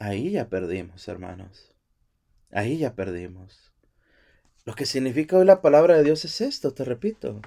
ahí 0.01 0.33
ya 0.33 0.49
perdimos, 0.49 1.07
hermanos. 1.07 1.73
Ahí 2.51 2.79
ya 2.79 2.95
perdimos. 2.95 3.73
Lo 4.65 4.75
que 4.75 4.87
significa 4.87 5.39
hoy 5.39 5.47
la 5.47 5.63
palabra 5.63 5.97
de 5.97 6.05
Dios 6.05 6.25
es 6.25 6.41
esto, 6.41 6.73
te 6.73 6.85
repito. 6.85 7.41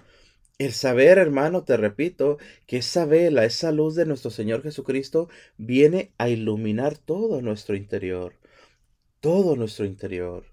El 0.57 0.71
saber, 0.71 1.17
hermano, 1.17 1.65
te 1.65 1.75
repito, 1.75 2.37
que 2.65 2.77
esa 2.77 3.05
vela, 3.05 3.43
esa 3.43 3.73
luz 3.73 3.95
de 3.95 4.05
nuestro 4.05 4.31
Señor 4.31 4.63
Jesucristo 4.63 5.27
viene 5.57 6.13
a 6.17 6.29
iluminar 6.29 6.97
todo 6.97 7.41
nuestro 7.41 7.75
interior, 7.75 8.35
todo 9.19 9.57
nuestro 9.57 9.83
interior. 9.83 10.45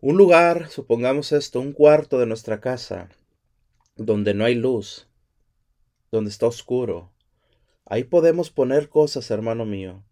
Un 0.00 0.16
lugar, 0.16 0.70
supongamos 0.70 1.30
esto, 1.30 1.60
un 1.60 1.72
cuarto 1.72 2.18
de 2.18 2.26
nuestra 2.26 2.60
casa, 2.60 3.10
donde 3.94 4.34
no 4.34 4.44
hay 4.44 4.56
luz, 4.56 5.08
donde 6.10 6.30
está 6.30 6.48
oscuro. 6.48 7.12
Ahí 7.86 8.02
podemos 8.02 8.50
poner 8.50 8.88
cosas, 8.88 9.30
hermano 9.30 9.64
mío, 9.64 10.02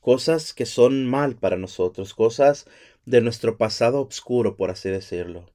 cosas 0.00 0.54
que 0.54 0.66
son 0.66 1.06
mal 1.06 1.36
para 1.36 1.56
nosotros, 1.56 2.14
cosas 2.14 2.66
de 3.06 3.20
nuestro 3.20 3.58
pasado 3.58 4.02
oscuro, 4.02 4.56
por 4.56 4.70
así 4.70 4.88
decirlo. 4.88 5.46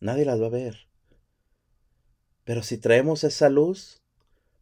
Nadie 0.00 0.24
las 0.24 0.40
va 0.40 0.46
a 0.46 0.50
ver. 0.50 0.87
Pero 2.48 2.62
si 2.62 2.78
traemos 2.78 3.24
esa 3.24 3.50
luz, 3.50 4.00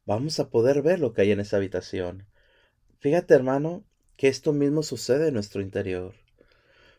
vamos 0.07 0.41
a 0.41 0.51
poder 0.51 0.83
ver 0.83 0.99
lo 0.99 1.13
que 1.13 1.23
hay 1.23 1.31
en 1.31 1.39
esa 1.39 1.59
habitación. 1.59 2.27
Fíjate, 2.99 3.33
hermano, 3.33 3.85
que 4.17 4.27
esto 4.27 4.53
mismo 4.53 4.83
sucede 4.83 5.29
en 5.29 5.35
nuestro 5.35 5.63
interior. 5.63 6.17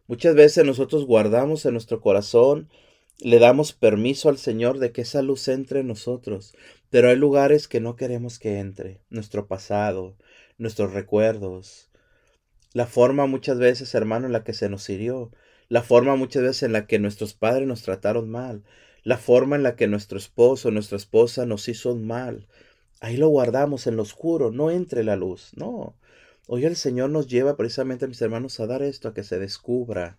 Muchas 0.07 0.33
veces 0.33 0.63
nosotros 0.63 1.05
guardamos 1.05 1.65
en 1.65 1.73
nuestro 1.73 1.99
corazón, 1.99 2.69
le 3.19 3.37
damos 3.37 3.73
permiso 3.73 4.29
al 4.29 4.37
Señor 4.37 4.79
de 4.79 4.93
que 4.93 5.01
esa 5.01 5.21
luz 5.21 5.49
entre 5.49 5.81
en 5.81 5.87
nosotros, 5.87 6.55
pero 6.89 7.09
hay 7.09 7.17
lugares 7.17 7.67
que 7.67 7.81
no 7.81 7.97
queremos 7.97 8.39
que 8.39 8.59
entre, 8.59 9.01
nuestro 9.09 9.45
pasado, 9.45 10.15
nuestros 10.57 10.93
recuerdos, 10.93 11.89
la 12.71 12.87
forma 12.87 13.25
muchas 13.25 13.59
veces, 13.59 13.93
hermano, 13.93 14.27
en 14.27 14.31
la 14.31 14.45
que 14.45 14.53
se 14.53 14.69
nos 14.69 14.89
hirió, 14.89 15.33
la 15.67 15.83
forma 15.83 16.15
muchas 16.15 16.43
veces 16.43 16.63
en 16.63 16.71
la 16.71 16.87
que 16.87 16.97
nuestros 16.97 17.33
padres 17.33 17.67
nos 17.67 17.83
trataron 17.83 18.29
mal, 18.29 18.63
la 19.07 19.17
forma 19.17 19.55
en 19.55 19.63
la 19.63 19.77
que 19.77 19.87
nuestro 19.87 20.17
esposo, 20.17 20.69
nuestra 20.69 20.97
esposa 20.97 21.45
nos 21.45 21.69
hizo 21.69 21.95
mal. 21.95 22.45
Ahí 22.99 23.15
lo 23.15 23.29
guardamos 23.29 23.87
en 23.87 23.95
lo 23.95 24.01
oscuro, 24.01 24.51
no 24.51 24.69
entre 24.69 25.05
la 25.05 25.15
luz, 25.15 25.51
no. 25.55 25.95
Hoy 26.45 26.65
el 26.65 26.75
Señor 26.75 27.09
nos 27.09 27.27
lleva 27.27 27.55
precisamente, 27.55 28.05
mis 28.05 28.21
hermanos, 28.21 28.59
a 28.59 28.67
dar 28.67 28.81
esto, 28.81 29.07
a 29.07 29.13
que 29.13 29.23
se 29.23 29.39
descubra, 29.39 30.17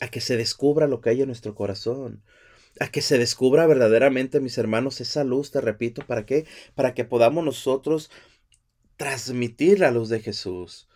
a 0.00 0.08
que 0.08 0.20
se 0.20 0.36
descubra 0.36 0.88
lo 0.88 1.00
que 1.00 1.10
hay 1.10 1.20
en 1.20 1.28
nuestro 1.28 1.54
corazón, 1.54 2.24
a 2.80 2.88
que 2.88 3.02
se 3.02 3.18
descubra 3.18 3.68
verdaderamente, 3.68 4.40
mis 4.40 4.58
hermanos, 4.58 5.00
esa 5.00 5.22
luz, 5.22 5.52
te 5.52 5.60
repito, 5.60 6.04
¿para 6.04 6.26
qué? 6.26 6.44
Para 6.74 6.92
que 6.92 7.04
podamos 7.04 7.44
nosotros 7.44 8.10
transmitir 8.96 9.78
la 9.78 9.92
luz 9.92 10.08
de 10.08 10.18
Jesús. 10.18 10.88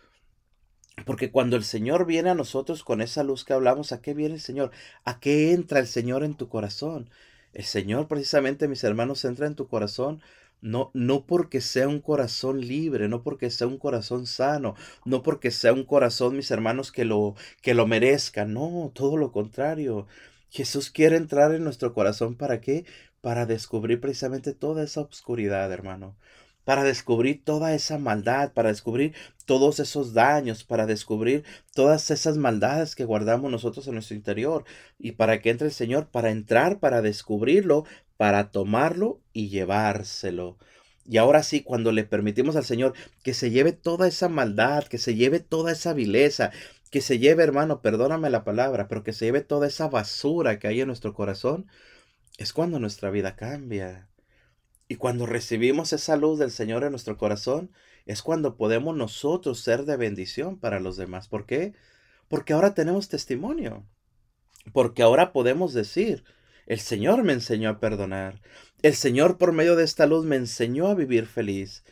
Porque 1.05 1.31
cuando 1.31 1.55
el 1.55 1.63
Señor 1.63 2.05
viene 2.05 2.31
a 2.31 2.35
nosotros 2.35 2.83
con 2.83 2.99
esa 2.99 3.23
luz 3.23 3.45
que 3.45 3.53
hablamos, 3.53 3.93
¿a 3.93 4.01
qué 4.01 4.13
viene 4.13 4.35
el 4.35 4.41
Señor? 4.41 4.71
¿A 5.05 5.21
qué 5.21 5.53
entra 5.53 5.79
el 5.79 5.87
Señor 5.87 6.25
en 6.25 6.35
tu 6.35 6.49
corazón? 6.49 7.09
El 7.53 7.63
Señor 7.65 8.07
precisamente, 8.07 8.67
mis 8.67 8.83
hermanos, 8.83 9.25
entra 9.25 9.47
en 9.47 9.55
tu 9.55 9.67
corazón 9.67 10.21
no, 10.61 10.91
no 10.93 11.25
porque 11.25 11.61
sea 11.61 11.87
un 11.87 12.01
corazón 12.01 12.61
libre, 12.61 13.07
no 13.07 13.23
porque 13.23 13.49
sea 13.49 13.67
un 13.67 13.77
corazón 13.77 14.25
sano, 14.27 14.75
no 15.05 15.23
porque 15.23 15.51
sea 15.51 15.73
un 15.73 15.85
corazón, 15.85 16.35
mis 16.35 16.51
hermanos, 16.51 16.91
que 16.91 17.05
lo, 17.05 17.35
que 17.61 17.73
lo 17.73 17.87
merezca, 17.87 18.45
no, 18.45 18.91
todo 18.93 19.17
lo 19.17 19.31
contrario. 19.31 20.07
Jesús 20.49 20.89
quiere 20.89 21.15
entrar 21.17 21.53
en 21.53 21.63
nuestro 21.63 21.93
corazón 21.93 22.35
para 22.35 22.61
qué? 22.61 22.85
Para 23.21 23.45
descubrir 23.45 24.01
precisamente 24.01 24.53
toda 24.53 24.83
esa 24.83 25.01
oscuridad, 25.01 25.71
hermano 25.71 26.15
para 26.69 26.83
descubrir 26.83 27.43
toda 27.43 27.73
esa 27.73 27.97
maldad, 27.97 28.53
para 28.53 28.69
descubrir 28.69 29.15
todos 29.45 29.79
esos 29.79 30.13
daños, 30.13 30.63
para 30.63 30.85
descubrir 30.85 31.43
todas 31.73 32.11
esas 32.11 32.37
maldades 32.37 32.93
que 32.93 33.05
guardamos 33.05 33.49
nosotros 33.49 33.87
en 33.87 33.95
nuestro 33.95 34.15
interior 34.15 34.65
y 34.99 35.13
para 35.13 35.41
que 35.41 35.49
entre 35.49 35.65
el 35.65 35.73
Señor, 35.73 36.09
para 36.09 36.29
entrar, 36.29 36.79
para 36.79 37.01
descubrirlo, 37.01 37.85
para 38.17 38.51
tomarlo 38.51 39.19
y 39.33 39.49
llevárselo. 39.49 40.59
Y 41.07 41.17
ahora 41.17 41.41
sí, 41.41 41.63
cuando 41.63 41.91
le 41.91 42.03
permitimos 42.03 42.55
al 42.55 42.65
Señor 42.65 42.93
que 43.23 43.33
se 43.33 43.49
lleve 43.49 43.71
toda 43.71 44.07
esa 44.07 44.29
maldad, 44.29 44.83
que 44.83 44.99
se 44.99 45.15
lleve 45.15 45.39
toda 45.39 45.71
esa 45.71 45.93
vileza, 45.93 46.51
que 46.91 47.01
se 47.01 47.17
lleve, 47.17 47.41
hermano, 47.41 47.81
perdóname 47.81 48.29
la 48.29 48.43
palabra, 48.43 48.87
pero 48.87 49.03
que 49.03 49.13
se 49.13 49.25
lleve 49.25 49.41
toda 49.41 49.65
esa 49.65 49.87
basura 49.87 50.59
que 50.59 50.67
hay 50.67 50.81
en 50.81 50.87
nuestro 50.87 51.15
corazón, 51.15 51.65
es 52.37 52.53
cuando 52.53 52.79
nuestra 52.79 53.09
vida 53.09 53.35
cambia. 53.35 54.07
Y 54.91 54.95
cuando 54.95 55.27
recibimos 55.27 55.93
esa 55.93 56.17
luz 56.17 56.39
del 56.39 56.49
Señor 56.49 56.83
en 56.83 56.89
nuestro 56.89 57.15
corazón, 57.15 57.69
es 58.07 58.23
cuando 58.23 58.57
podemos 58.57 58.97
nosotros 58.97 59.59
ser 59.59 59.85
de 59.85 59.97
bendición 59.97 60.57
para 60.57 60.79
los 60.79 60.97
demás. 60.97 61.27
¿Por 61.27 61.45
qué? 61.45 61.73
Porque 62.27 62.53
ahora 62.53 62.73
tenemos 62.73 63.07
testimonio. 63.07 63.85
Porque 64.73 65.03
ahora 65.03 65.31
podemos 65.31 65.75
decir, 65.75 66.23
el 66.65 66.79
Señor 66.79 67.23
me 67.23 67.33
enseñó 67.33 67.69
a 67.69 67.79
perdonar. 67.79 68.41
El 68.81 68.95
Señor 68.95 69.37
por 69.37 69.51
medio 69.51 69.75
de 69.75 69.83
esta 69.83 70.07
luz 70.07 70.25
me 70.25 70.37
enseñó 70.37 70.87
a 70.87 70.95
vivir 70.95 71.27
feliz. 71.27 71.83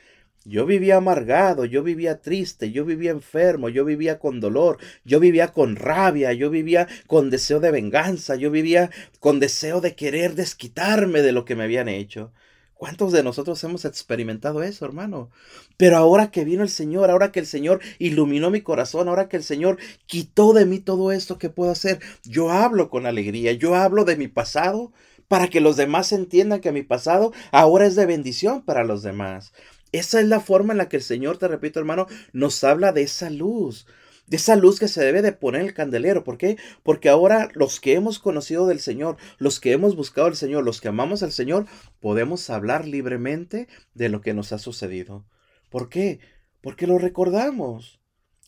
Yo 0.43 0.65
vivía 0.65 0.97
amargado, 0.97 1.65
yo 1.65 1.83
vivía 1.83 2.21
triste, 2.21 2.71
yo 2.71 2.83
vivía 2.83 3.11
enfermo, 3.11 3.69
yo 3.69 3.85
vivía 3.85 4.17
con 4.17 4.39
dolor, 4.39 4.79
yo 5.05 5.19
vivía 5.19 5.49
con 5.49 5.75
rabia, 5.75 6.33
yo 6.33 6.49
vivía 6.49 6.87
con 7.05 7.29
deseo 7.29 7.59
de 7.59 7.69
venganza, 7.69 8.35
yo 8.35 8.49
vivía 8.49 8.89
con 9.19 9.39
deseo 9.39 9.81
de 9.81 9.93
querer 9.93 10.33
desquitarme 10.33 11.21
de 11.21 11.31
lo 11.31 11.45
que 11.45 11.55
me 11.55 11.65
habían 11.65 11.89
hecho. 11.89 12.33
¿Cuántos 12.77 13.11
de 13.11 13.23
nosotros 13.23 13.63
hemos 13.63 13.85
experimentado 13.85 14.61
eso, 14.61 14.85
hermano? 14.85 15.31
Pero 15.77 15.97
ahora 15.97 16.29
que 16.29 16.45
vino 16.45 16.61
el 16.61 16.69
Señor, 16.69 17.09
ahora 17.09 17.31
que 17.31 17.39
el 17.39 17.47
Señor 17.47 17.81
iluminó 17.97 18.51
mi 18.51 18.61
corazón, 18.61 19.07
ahora 19.07 19.27
que 19.27 19.37
el 19.37 19.43
Señor 19.43 19.79
quitó 20.05 20.53
de 20.53 20.67
mí 20.67 20.77
todo 20.79 21.11
esto 21.11 21.39
que 21.39 21.49
puedo 21.49 21.71
hacer, 21.71 21.99
yo 22.23 22.51
hablo 22.51 22.91
con 22.91 23.07
alegría, 23.07 23.51
yo 23.53 23.73
hablo 23.73 24.05
de 24.05 24.15
mi 24.15 24.27
pasado 24.27 24.91
para 25.27 25.47
que 25.47 25.59
los 25.59 25.75
demás 25.75 26.11
entiendan 26.11 26.61
que 26.61 26.71
mi 26.71 26.83
pasado 26.83 27.33
ahora 27.51 27.87
es 27.87 27.95
de 27.95 28.05
bendición 28.05 28.61
para 28.61 28.83
los 28.83 29.01
demás. 29.01 29.53
Esa 29.91 30.19
es 30.19 30.27
la 30.27 30.39
forma 30.39 30.73
en 30.73 30.77
la 30.77 30.87
que 30.87 30.97
el 30.97 31.03
Señor, 31.03 31.39
te 31.39 31.47
repito 31.47 31.79
hermano, 31.79 32.05
nos 32.31 32.63
habla 32.63 32.91
de 32.91 33.01
esa 33.01 33.31
luz, 33.31 33.87
de 34.27 34.37
esa 34.37 34.55
luz 34.55 34.79
que 34.79 34.87
se 34.87 35.03
debe 35.03 35.21
de 35.21 35.31
poner 35.31 35.61
el 35.61 35.73
candelero. 35.73 36.23
¿Por 36.23 36.37
qué? 36.37 36.57
Porque 36.83 37.09
ahora 37.09 37.49
los 37.53 37.79
que 37.79 37.93
hemos 37.93 38.19
conocido 38.19 38.67
del 38.67 38.79
Señor, 38.79 39.17
los 39.37 39.59
que 39.59 39.71
hemos 39.71 39.95
buscado 39.95 40.27
al 40.27 40.35
Señor, 40.35 40.63
los 40.63 40.81
que 40.81 40.89
amamos 40.89 41.23
al 41.23 41.31
Señor, 41.31 41.65
podemos 41.99 42.49
hablar 42.49 42.87
libremente 42.87 43.67
de 43.93 44.09
lo 44.09 44.21
que 44.21 44.33
nos 44.33 44.51
ha 44.51 44.59
sucedido. 44.59 45.25
¿Por 45.69 45.89
qué? 45.89 46.19
Porque 46.61 46.87
lo 46.87 46.97
recordamos. 46.97 47.99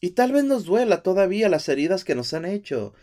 Y 0.01 0.11
tal 0.11 0.31
vez 0.31 0.43
nos 0.43 0.65
duela 0.65 1.03
todavía 1.03 1.49
las 1.49 1.67
heridas 1.67 2.03
que 2.03 2.15
nos 2.15 2.33
han 2.33 2.45
hecho. 2.45 2.93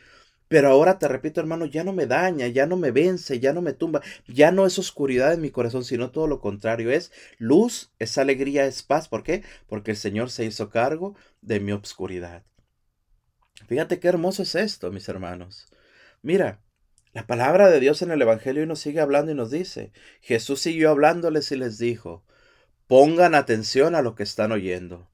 Pero 0.48 0.68
ahora 0.70 0.98
te 0.98 1.08
repito, 1.08 1.40
hermano, 1.40 1.66
ya 1.66 1.82
no 1.82 1.92
me 1.92 2.06
daña, 2.06 2.46
ya 2.46 2.66
no 2.66 2.76
me 2.76 2.92
vence, 2.92 3.40
ya 3.40 3.52
no 3.52 3.62
me 3.62 3.72
tumba, 3.72 4.00
ya 4.28 4.52
no 4.52 4.64
es 4.64 4.78
oscuridad 4.78 5.32
en 5.34 5.40
mi 5.40 5.50
corazón, 5.50 5.82
sino 5.84 6.12
todo 6.12 6.28
lo 6.28 6.40
contrario, 6.40 6.92
es 6.92 7.10
luz, 7.38 7.90
es 7.98 8.16
alegría, 8.16 8.64
es 8.66 8.82
paz. 8.84 9.08
¿Por 9.08 9.24
qué? 9.24 9.42
Porque 9.66 9.90
el 9.90 9.96
Señor 9.96 10.30
se 10.30 10.44
hizo 10.44 10.70
cargo 10.70 11.16
de 11.42 11.58
mi 11.60 11.72
obscuridad. 11.72 12.44
Fíjate 13.68 13.98
qué 13.98 14.08
hermoso 14.08 14.42
es 14.42 14.54
esto, 14.54 14.92
mis 14.92 15.08
hermanos. 15.08 15.66
Mira, 16.22 16.60
la 17.12 17.26
palabra 17.26 17.70
de 17.70 17.80
Dios 17.80 18.02
en 18.02 18.10
el 18.10 18.20
Evangelio 18.20 18.66
nos 18.66 18.80
sigue 18.80 19.00
hablando 19.00 19.32
y 19.32 19.34
nos 19.34 19.50
dice, 19.50 19.92
Jesús 20.20 20.60
siguió 20.60 20.90
hablándoles 20.90 21.50
y 21.50 21.56
les 21.56 21.78
dijo, 21.78 22.24
pongan 22.86 23.34
atención 23.34 23.94
a 23.94 24.02
lo 24.02 24.14
que 24.14 24.22
están 24.22 24.52
oyendo. 24.52 25.08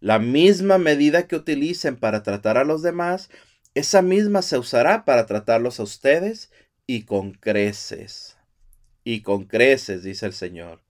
La 0.00 0.18
misma 0.18 0.78
medida 0.78 1.26
que 1.26 1.36
utilicen 1.36 1.96
para 1.96 2.22
tratar 2.22 2.56
a 2.56 2.64
los 2.64 2.82
demás, 2.82 3.30
esa 3.74 4.02
misma 4.02 4.42
se 4.42 4.58
usará 4.58 5.04
para 5.04 5.26
tratarlos 5.26 5.80
a 5.80 5.82
ustedes 5.82 6.50
y 6.86 7.04
con 7.04 7.32
creces. 7.32 8.36
Y 9.04 9.22
con 9.22 9.44
creces, 9.44 10.02
dice 10.02 10.26
el 10.26 10.32
Señor. 10.32 10.82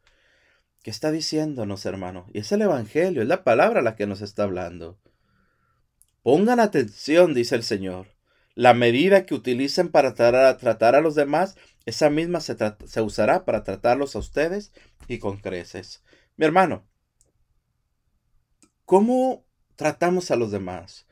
¿Qué 0.82 0.90
está 0.90 1.10
diciéndonos, 1.10 1.86
hermano? 1.86 2.26
Y 2.32 2.40
es 2.40 2.52
el 2.52 2.62
Evangelio, 2.62 3.22
es 3.22 3.28
la 3.28 3.42
palabra 3.42 3.82
la 3.82 3.96
que 3.96 4.06
nos 4.06 4.20
está 4.20 4.44
hablando. 4.44 4.98
Pongan 6.24 6.58
atención, 6.58 7.34
dice 7.34 7.54
el 7.54 7.62
Señor. 7.62 8.06
La 8.54 8.72
medida 8.72 9.26
que 9.26 9.34
utilicen 9.34 9.90
para 9.90 10.14
tratar 10.14 10.94
a, 10.94 11.00
los 11.02 11.14
demás, 11.14 11.54
esa 11.84 12.08
misma 12.08 12.40
se, 12.40 12.56
usará 13.02 13.44
para 13.44 13.62
tratarlos 13.62 14.16
a 14.16 14.20
ustedes 14.20 14.72
y 15.06 15.18
con 15.18 15.36
creces. 15.36 16.02
Mi 16.38 16.46
hermano, 16.46 16.86
¿cómo 18.86 19.44
tratamos 19.76 20.30
a 20.30 20.36
los 20.36 20.50
demás? 20.50 21.06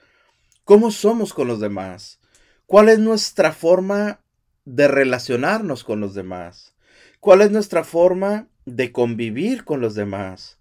¿Cómo 0.65 0.91
somos 0.91 1.35
con 1.35 1.47
los 1.47 1.61
demás? 1.61 2.19
¿Cuál 2.65 2.89
es 2.89 2.99
nuestra 2.99 3.53
forma 3.53 4.23
de 4.65 4.89
relacionarnos 4.89 5.85
con 5.85 6.01
los 6.01 6.15
demás? 6.15 6.75
¿Cuál 7.21 7.43
es 7.43 7.51
nuestra 7.51 7.85
forma 7.85 8.49
de 8.65 8.93
convivir 8.93 9.67
con 9.67 9.83
los 9.83 9.95
demás? 9.95 10.57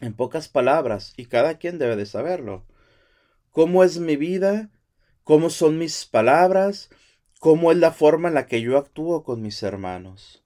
En 0.00 0.14
pocas 0.14 0.48
palabras, 0.48 1.12
y 1.16 1.26
cada 1.26 1.58
quien 1.58 1.78
debe 1.78 1.94
de 1.94 2.06
saberlo 2.06 2.66
cómo 3.56 3.84
es 3.84 3.98
mi 4.00 4.16
vida, 4.16 4.68
cómo 5.24 5.48
son 5.48 5.78
mis 5.78 6.04
palabras, 6.04 6.90
cómo 7.40 7.72
es 7.72 7.78
la 7.78 7.90
forma 7.90 8.28
en 8.28 8.34
la 8.34 8.46
que 8.46 8.60
yo 8.60 8.76
actúo 8.76 9.24
con 9.24 9.40
mis 9.40 9.62
hermanos. 9.62 10.44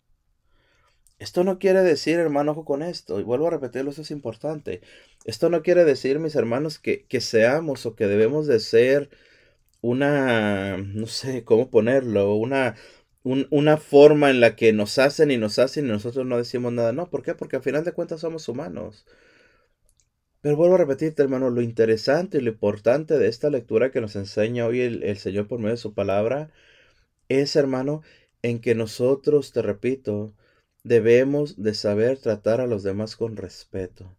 Esto 1.19 1.43
no 1.43 1.59
quiere 1.59 1.83
decir, 1.83 2.21
hermano, 2.21 2.53
ojo 2.53 2.65
con 2.65 2.85
esto, 2.85 3.19
y 3.19 3.25
vuelvo 3.25 3.49
a 3.49 3.51
repetirlo, 3.51 3.91
eso 3.91 4.03
es 4.03 4.13
importante. 4.13 4.81
Esto 5.25 5.51
no 5.51 5.63
quiere 5.63 5.85
decir, 5.85 6.21
mis 6.21 6.37
hermanos, 6.37 6.79
que, 6.79 7.05
que 7.07 7.21
seamos 7.21 7.85
o 7.85 7.97
que 7.97 8.07
debemos 8.07 8.47
de 8.47 8.61
ser 8.61 9.11
una, 9.81 10.77
no 10.77 11.09
sé 11.09 11.43
cómo 11.43 11.69
ponerlo, 11.69 12.37
una, 12.37 12.77
una 13.25 13.77
forma 13.77 14.31
en 14.31 14.39
la 14.39 14.55
que 14.55 14.73
nos 14.73 15.01
hacen 15.01 15.33
y 15.33 15.37
nos 15.37 15.59
hacen 15.59 15.87
y 15.87 15.89
nosotros 15.89 16.27
no 16.27 16.37
decimos 16.37 16.73
nada. 16.73 16.93
No, 16.93 17.11
¿por 17.11 17.25
qué? 17.25 17.35
Porque 17.35 17.57
al 17.57 17.65
final 17.65 17.83
de 17.83 17.91
cuentas 17.91 18.21
somos 18.21 18.49
humanos. 18.49 19.05
Pero 20.41 20.57
vuelvo 20.57 20.77
a 20.77 20.79
repetirte, 20.79 21.23
hermano, 21.23 21.51
lo 21.51 21.61
interesante 21.61 22.39
y 22.39 22.41
lo 22.41 22.51
importante 22.51 23.19
de 23.19 23.29
esta 23.29 23.51
lectura 23.51 23.91
que 23.91 24.01
nos 24.01 24.17
enseña 24.17 24.67
hoy 24.67 24.81
el, 24.81 25.17
Señor 25.19 25.49
por 25.49 25.59
medio 25.59 25.73
de 25.73 25.77
su 25.77 25.93
palabra 25.93 26.51
es, 27.29 27.57
hermano, 27.57 28.03
en 28.43 28.61
que 28.61 28.75
nosotros, 28.75 29.53
te 29.53 29.61
repito, 29.61 30.35
debemos 30.83 31.63
de 31.63 31.75
saber 31.75 32.19
tratar 32.19 32.61
a 32.63 32.67
los 32.67 32.83
demás 32.83 33.17
con 33.17 33.37
respeto. 33.37 34.17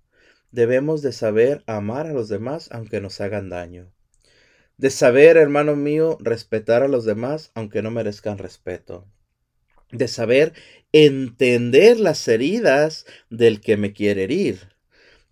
debemos 0.52 1.02
de 1.02 1.14
saber 1.14 1.64
amar 1.66 2.08
a 2.08 2.14
los 2.14 2.28
demás 2.30 2.70
aunque 2.72 3.02
nos 3.02 3.22
hagan 3.22 3.50
daño. 3.50 3.92
De 4.78 4.90
saber, 4.90 5.38
hermano 5.38 5.76
mío, 5.76 6.18
respetar 6.22 6.84
a 6.84 6.88
los 6.88 7.06
demás 7.06 7.52
aunque 7.56 7.82
no 7.82 7.90
merezcan 7.90 8.38
respeto. 8.38 9.08
De 9.92 10.08
saber 10.08 10.54
entender 10.92 12.00
las 12.00 12.28
heridas 12.28 13.06
del 13.30 13.62
que 13.62 13.78
me 13.78 13.94
quiere 13.94 14.24
herir. 14.24 14.72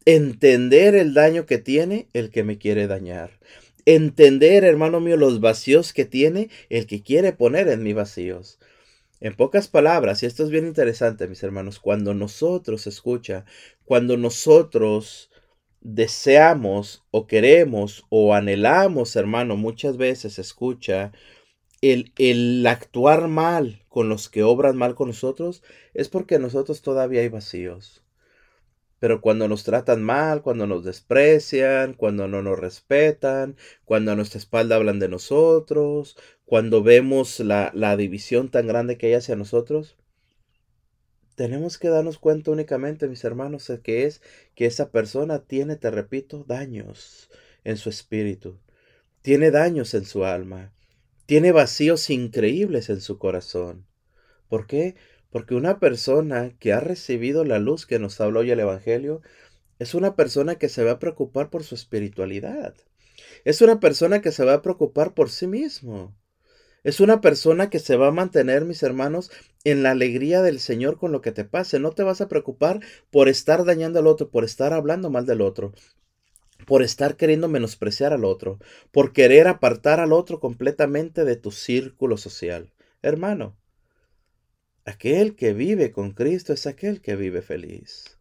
Entender 0.05 0.95
el 0.95 1.13
daño 1.13 1.45
que 1.45 1.57
tiene 1.57 2.07
el 2.13 2.29
que 2.31 2.43
me 2.43 2.57
quiere 2.57 2.88
dañar. 2.88 3.39
Entender, 3.85 4.63
hermano 4.63 4.99
mío, 4.99 5.17
los 5.17 5.39
vacíos 5.39 5.93
que 5.93 6.05
tiene 6.05 6.49
el 6.69 6.88
que 6.88 7.01
quiere 7.01 7.33
poner 7.33 7.67
en 7.67 7.83
mí 7.83 7.93
vacíos. 7.93 8.59
En 9.19 9.35
pocas 9.35 9.67
palabras, 9.67 10.23
y 10.23 10.25
esto 10.25 10.43
es 10.43 10.49
bien 10.49 10.65
interesante, 10.65 11.27
mis 11.27 11.43
hermanos, 11.43 11.79
cuando 11.79 12.13
nosotros 12.13 12.88
escucha, 12.88 13.43
cuando 13.83 14.15
nosotros 14.15 15.29
deseamos 15.81 17.03
o 17.12 17.27
queremos 17.27 18.05
o 18.09 18.33
anhelamos, 18.33 19.15
hermano, 19.17 19.57
muchas 19.57 19.97
veces 19.97 20.39
escucha 20.39 21.12
el, 21.81 22.13
el 22.17 22.65
actuar 22.65 23.27
mal 23.27 23.83
con 23.89 24.07
los 24.07 24.29
que 24.29 24.43
obran 24.43 24.77
mal 24.77 24.95
con 24.95 25.09
nosotros, 25.09 25.63
es 25.93 26.07
porque 26.07 26.39
nosotros 26.39 26.81
todavía 26.81 27.21
hay 27.21 27.29
vacíos. 27.29 28.03
Pero 28.99 29.21
cuando 29.21 29.47
nos 29.47 29.63
tratan 29.63 30.03
mal, 30.03 30.41
cuando 30.41 30.67
nos 30.67 30.83
desprecian, 30.83 31.93
cuando 31.93 32.27
no 32.27 32.41
nos 32.41 32.59
respetan, 32.59 33.55
cuando 33.85 34.12
a 34.12 34.15
nuestra 34.15 34.39
espalda 34.39 34.75
hablan 34.75 34.99
de 34.99 35.09
nosotros, 35.09 36.17
cuando 36.45 36.83
vemos 36.83 37.39
la, 37.39 37.71
la 37.73 37.95
división 37.97 38.49
tan 38.49 38.67
grande 38.67 38.97
que 38.97 39.07
hay 39.07 39.13
hacia 39.13 39.35
nosotros, 39.35 39.97
tenemos 41.39 41.77
que 41.77 41.88
darnos 41.88 42.19
cuenta 42.19 42.51
únicamente, 42.51 43.07
mis 43.07 43.23
hermanos, 43.23 43.71
que 43.81 44.03
es 44.03 44.21
que 44.55 44.65
esa 44.65 44.91
persona 44.91 45.39
tiene, 45.39 45.77
te 45.77 45.89
repito, 45.89 46.43
daños 46.45 47.29
en 47.63 47.77
su 47.77 47.88
espíritu, 47.88 48.59
tiene 49.21 49.49
daños 49.49 49.93
en 49.93 50.03
su 50.03 50.25
alma, 50.25 50.73
tiene 51.25 51.53
vacíos 51.53 52.09
increíbles 52.09 52.89
en 52.89 52.99
su 52.99 53.17
corazón. 53.17 53.85
¿Por 54.49 54.67
qué? 54.67 54.95
Porque 55.32 55.56
una 55.56 55.80
persona 55.80 56.52
que 56.60 56.74
ha 56.74 56.80
recibido 56.80 57.46
la 57.46 57.60
luz 57.60 57.86
que 57.86 58.00
nos 58.00 58.20
habla 58.20 58.39
hoy 58.39 58.52
el 58.52 58.60
Evangelio 58.60 59.22
es 59.78 59.94
una 59.94 60.15
persona 60.15 60.56
que 60.56 60.70
se 60.70 60.84
va 60.84 60.92
a 60.92 61.00
preocupar 61.00 61.50
por 61.50 61.63
su 61.63 61.76
espiritualidad. 61.76 62.76
Es 63.46 63.62
una 63.62 63.80
persona 63.80 64.22
que 64.22 64.32
se 64.32 64.44
va 64.44 64.56
a 64.56 64.62
preocupar 64.62 65.13
por 65.13 65.30
sí 65.30 65.48
mismo. 65.48 66.15
Es 66.84 67.00
una 67.00 67.22
persona 67.22 67.70
que 67.70 67.80
se 67.80 67.98
va 67.98 68.08
a 68.08 68.12
mantener, 68.12 68.65
mis 68.65 68.84
hermanos, 68.84 69.32
en 69.63 69.84
la 69.84 69.92
alegría 69.92 70.42
del 70.42 70.60
Señor 70.60 70.98
con 70.98 71.12
lo 71.12 71.22
que 71.22 71.32
te 71.32 71.44
pase. 71.44 71.80
No 71.80 71.92
te 71.92 72.04
vas 72.04 72.22
a 72.22 72.28
preocupar 72.28 72.80
por 73.12 73.28
estar 73.28 73.65
dañando 73.65 74.00
al 74.00 74.08
otro, 74.08 74.30
por 74.30 74.44
estar 74.44 74.74
hablando 74.74 75.10
mal 75.10 75.26
del 75.26 75.42
otro, 75.42 75.74
por 76.65 76.82
estar 76.82 77.18
queriendo 77.18 77.50
menospreciar 77.50 78.13
al 78.13 78.26
otro, 78.26 78.60
por 78.92 79.12
querer 79.12 79.48
apartar 79.48 80.00
al 80.00 80.13
otro 80.13 80.39
completamente 80.39 81.26
de 81.26 81.36
tu 81.36 81.52
círculo 81.52 82.18
social. 82.18 82.72
Hermano, 83.02 83.58
Aquel 84.89 85.36
que 85.36 85.54
vive 85.54 85.91
con 85.91 86.13
Cristo 86.13 86.52
es 86.52 86.65
aquel 86.65 86.99
que 86.99 87.15
vive 87.15 87.43
feliz. 87.43 88.17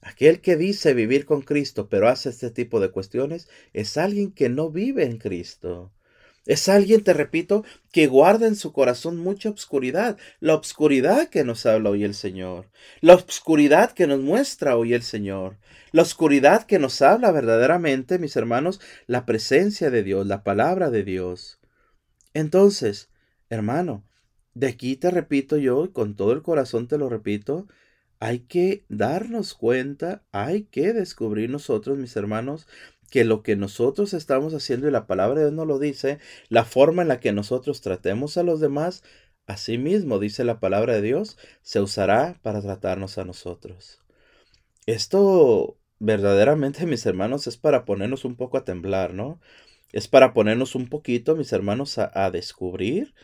Aquel 0.00 0.40
que 0.40 0.56
dice 0.56 0.94
vivir 0.94 1.26
con 1.26 1.42
Cristo 1.42 1.90
pero 1.90 2.08
hace 2.08 2.30
este 2.30 2.50
tipo 2.50 2.80
de 2.80 2.90
cuestiones 2.90 3.46
es 3.74 3.98
alguien 3.98 4.32
que 4.32 4.48
no 4.48 4.70
vive 4.70 5.04
en 5.04 5.18
Cristo. 5.18 5.92
Es 6.46 6.70
alguien, 6.70 7.04
te 7.04 7.12
repito, 7.12 7.62
que 7.92 8.06
guarda 8.06 8.46
en 8.46 8.56
su 8.56 8.72
corazón 8.72 9.18
mucha 9.18 9.50
obscuridad, 9.50 10.16
la 10.40 10.54
obscuridad 10.54 11.28
que 11.28 11.44
nos 11.44 11.66
habla 11.66 11.90
hoy 11.90 12.04
el 12.04 12.14
Señor, 12.14 12.70
la 13.02 13.12
obscuridad 13.12 13.92
que 13.92 14.06
nos 14.06 14.20
muestra 14.20 14.78
hoy 14.78 14.94
el 14.94 15.02
Señor, 15.02 15.58
la 15.90 16.00
oscuridad 16.00 16.64
que 16.64 16.78
nos 16.78 17.02
habla 17.02 17.30
verdaderamente, 17.32 18.18
mis 18.18 18.34
hermanos, 18.34 18.80
la 19.06 19.26
presencia 19.26 19.90
de 19.90 20.02
Dios, 20.02 20.26
la 20.26 20.42
palabra 20.42 20.88
de 20.88 21.04
Dios. 21.04 21.60
Entonces, 22.32 23.10
hermano, 23.50 24.06
de 24.54 24.68
aquí 24.68 24.96
te 24.96 25.10
repito 25.10 25.56
yo, 25.56 25.92
con 25.92 26.14
todo 26.16 26.32
el 26.32 26.42
corazón 26.42 26.88
te 26.88 26.98
lo 26.98 27.08
repito, 27.08 27.66
hay 28.20 28.40
que 28.40 28.84
darnos 28.88 29.54
cuenta, 29.54 30.22
hay 30.32 30.64
que 30.64 30.92
descubrir 30.92 31.50
nosotros, 31.50 31.98
mis 31.98 32.14
hermanos, 32.16 32.68
que 33.10 33.24
lo 33.24 33.42
que 33.42 33.56
nosotros 33.56 34.14
estamos 34.14 34.54
haciendo, 34.54 34.88
y 34.88 34.90
la 34.90 35.06
palabra 35.06 35.40
de 35.40 35.46
Dios 35.46 35.54
nos 35.54 35.66
lo 35.66 35.78
dice, 35.78 36.18
la 36.48 36.64
forma 36.64 37.02
en 37.02 37.08
la 37.08 37.20
que 37.20 37.32
nosotros 37.32 37.80
tratemos 37.80 38.36
a 38.36 38.42
los 38.42 38.60
demás, 38.60 39.02
así 39.46 39.76
mismo, 39.76 40.18
dice 40.18 40.44
la 40.44 40.60
palabra 40.60 40.94
de 40.94 41.02
Dios, 41.02 41.36
se 41.62 41.80
usará 41.80 42.38
para 42.42 42.62
tratarnos 42.62 43.18
a 43.18 43.24
nosotros. 43.24 44.00
Esto 44.86 45.78
verdaderamente, 45.98 46.86
mis 46.86 47.04
hermanos, 47.06 47.46
es 47.46 47.56
para 47.56 47.84
ponernos 47.84 48.24
un 48.24 48.36
poco 48.36 48.56
a 48.56 48.64
temblar, 48.64 49.14
¿no? 49.14 49.40
Es 49.92 50.08
para 50.08 50.32
ponernos 50.32 50.74
un 50.74 50.88
poquito, 50.88 51.36
mis 51.36 51.52
hermanos, 51.52 51.98
a 51.98 52.30
descubrir 52.30 53.14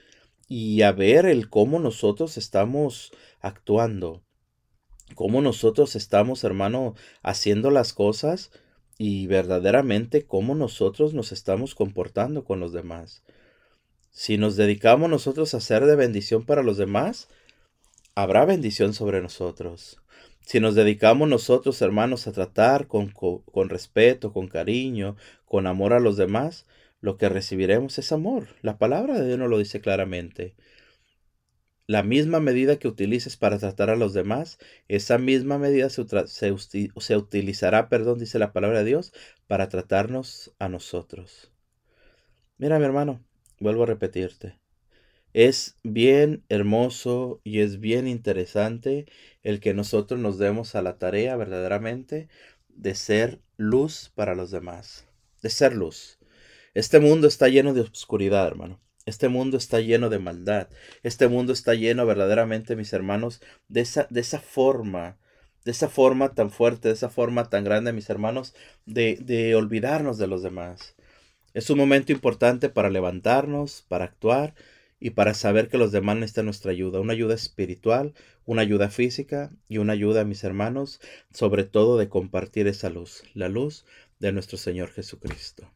y 0.49 0.83
a 0.83 0.93
ver 0.93 1.27
el 1.27 1.51
cómo 1.51 1.79
nosotros 1.79 2.39
estamos 2.39 3.13
actuando, 3.41 4.23
cómo 5.15 5.43
nosotros 5.43 5.95
estamos, 5.95 6.43
hermano, 6.43 6.95
haciendo 7.23 7.71
las 7.71 7.93
cosas 7.93 8.51
y 8.97 9.27
verdaderamente 9.27 10.27
cómo 10.27 10.55
nosotros 10.55 11.13
nos 11.13 11.33
estamos 11.33 11.75
comportando 11.75 12.45
con 12.45 12.61
los 12.61 12.73
demás. 12.73 13.23
Si 14.11 14.39
nos 14.39 14.57
dedicamos 14.57 15.11
nosotros 15.11 15.55
a 15.55 15.61
ser 15.61 15.85
de 15.85 15.95
bendición 15.95 16.45
para 16.45 16.63
los 16.63 16.79
demás, 16.79 17.29
habrá 18.15 18.45
bendición 18.47 18.95
sobre 18.95 19.21
nosotros. 19.21 19.99
Si 20.41 20.61
nos 20.61 20.75
dedicamos 20.75 21.29
nosotros, 21.29 21.81
hermanos, 21.83 22.27
a 22.27 22.33
tratar 22.33 22.89
con, 22.89 23.11
con, 23.11 23.41
con 23.43 23.69
respeto, 23.69 24.33
con 24.33 24.49
cariño, 24.49 25.15
con 25.45 25.67
amor 25.67 25.93
a 25.93 26.01
los 26.01 26.17
demás, 26.17 26.65
lo 27.01 27.17
que 27.17 27.29
recibiremos 27.29 27.99
es 27.99 28.13
amor. 28.13 28.49
La 28.63 28.79
palabra 28.79 29.19
de 29.19 29.27
Dios 29.27 29.39
nos 29.39 29.51
lo 29.51 29.59
dice 29.59 29.81
claramente. 29.81 30.55
La 31.87 32.03
misma 32.03 32.39
medida 32.41 32.79
que 32.79 32.89
utilices 32.89 33.37
para 33.37 33.59
tratar 33.59 33.89
a 33.89 33.97
los 33.97 34.13
demás, 34.13 34.59
esa 34.89 35.17
misma 35.17 35.59
medida 35.59 35.89
se, 35.89 36.05
se, 36.27 37.17
utilizará, 37.17 37.89
perdón, 37.89 38.19
dice 38.19 38.39
la 38.39 38.53
palabra 38.53 38.81
de 38.81 38.85
Dios, 38.85 39.13
para 39.47 39.71
tratarnos 39.71 40.55
a 40.59 40.69
nosotros. 40.69 41.51
Mira, 42.59 42.79
mi 42.79 42.85
hermano, 42.85 43.25
vuelvo 43.59 43.85
a 43.85 43.87
repetirte. 43.87 44.59
Es 45.33 45.77
bien 45.83 46.45
hermoso 46.49 47.41
y 47.43 47.61
es 47.61 47.81
bien 47.81 48.07
interesante 48.07 49.07
el 49.43 49.61
que 49.61 49.73
nosotros 49.73 50.21
nos 50.21 50.37
demos 50.39 50.75
a 50.75 50.83
la 50.83 50.99
tarea 50.99 51.37
verdaderamente 51.37 52.29
de 52.69 52.95
ser 52.95 53.41
luz 53.57 54.11
para 54.15 54.35
los 54.35 54.51
demás, 54.51 55.07
de 55.43 55.51
ser 55.51 55.75
luz. 55.75 56.18
Este 56.79 57.01
mundo 57.01 57.27
está 57.27 57.49
lleno 57.49 57.75
de 57.75 57.81
oscuridad, 57.81 58.47
hermano. 58.47 58.81
Este 59.05 59.27
mundo 59.27 59.57
está 59.57 59.81
lleno 59.81 60.11
de 60.11 60.21
maldad. 60.21 60.69
Este 61.03 61.27
mundo 61.27 61.53
está 61.53 61.75
lleno 61.75 62.07
verdaderamente, 62.07 62.77
mis 62.77 62.93
hermanos, 62.93 63.41
de 63.67 63.81
esa, 63.81 64.07
de 64.11 64.21
esa 64.21 64.39
forma, 64.39 65.19
de 65.65 65.73
esa 65.73 65.89
forma 65.89 66.35
tan 66.35 66.53
fuerte, 66.53 66.87
de 66.87 66.95
esa 66.95 67.09
forma 67.09 67.51
tan 67.51 67.65
grande, 67.65 67.93
mis 67.93 68.09
hermanos, 68.11 68.55
de, 68.87 69.19
de 69.21 69.57
olvidarnos 69.57 70.19
de 70.19 70.29
los 70.29 70.45
demás. 70.45 70.95
Es 71.53 71.69
un 71.69 71.79
momento 71.79 72.13
importante 72.13 72.69
para 72.69 72.91
levantarnos, 72.91 73.85
para 73.89 74.05
actuar 74.05 74.55
y 75.01 75.11
para 75.11 75.35
saber 75.35 75.67
que 75.67 75.79
los 75.79 75.91
demás 75.91 76.15
necesitan 76.15 76.45
nuestra 76.45 76.71
ayuda, 76.71 77.01
una 77.01 77.15
ayuda 77.15 77.35
espiritual, 77.35 78.15
una 78.45 78.63
ayuda 78.63 78.89
física 78.89 79.51
y 79.69 79.79
una 79.79 79.95
ayuda, 79.95 80.25
mis 80.25 80.45
hermanos, 80.45 81.01
sobre 81.33 81.65
todo 81.65 81.99
de 81.99 82.09
compartir 82.09 82.69
esa 82.69 82.89
luz, 82.89 83.25
la 83.35 83.49
luz 83.49 83.85
de 84.21 84.31
nuestro 84.31 84.59
Señor 84.59 84.93
Jesucristo. 84.93 85.73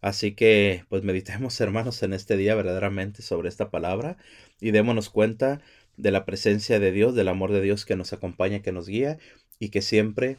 Así 0.00 0.32
que, 0.32 0.84
pues 0.88 1.02
meditemos, 1.02 1.60
hermanos, 1.60 2.02
en 2.02 2.12
este 2.12 2.36
día 2.36 2.54
verdaderamente 2.54 3.22
sobre 3.22 3.48
esta 3.48 3.70
palabra 3.70 4.16
y 4.60 4.70
démonos 4.70 5.10
cuenta 5.10 5.60
de 5.96 6.10
la 6.12 6.24
presencia 6.24 6.78
de 6.78 6.92
Dios, 6.92 7.14
del 7.14 7.28
amor 7.28 7.52
de 7.52 7.60
Dios 7.60 7.84
que 7.84 7.96
nos 7.96 8.12
acompaña, 8.12 8.62
que 8.62 8.72
nos 8.72 8.86
guía 8.86 9.18
y 9.58 9.70
que 9.70 9.82
siempre 9.82 10.38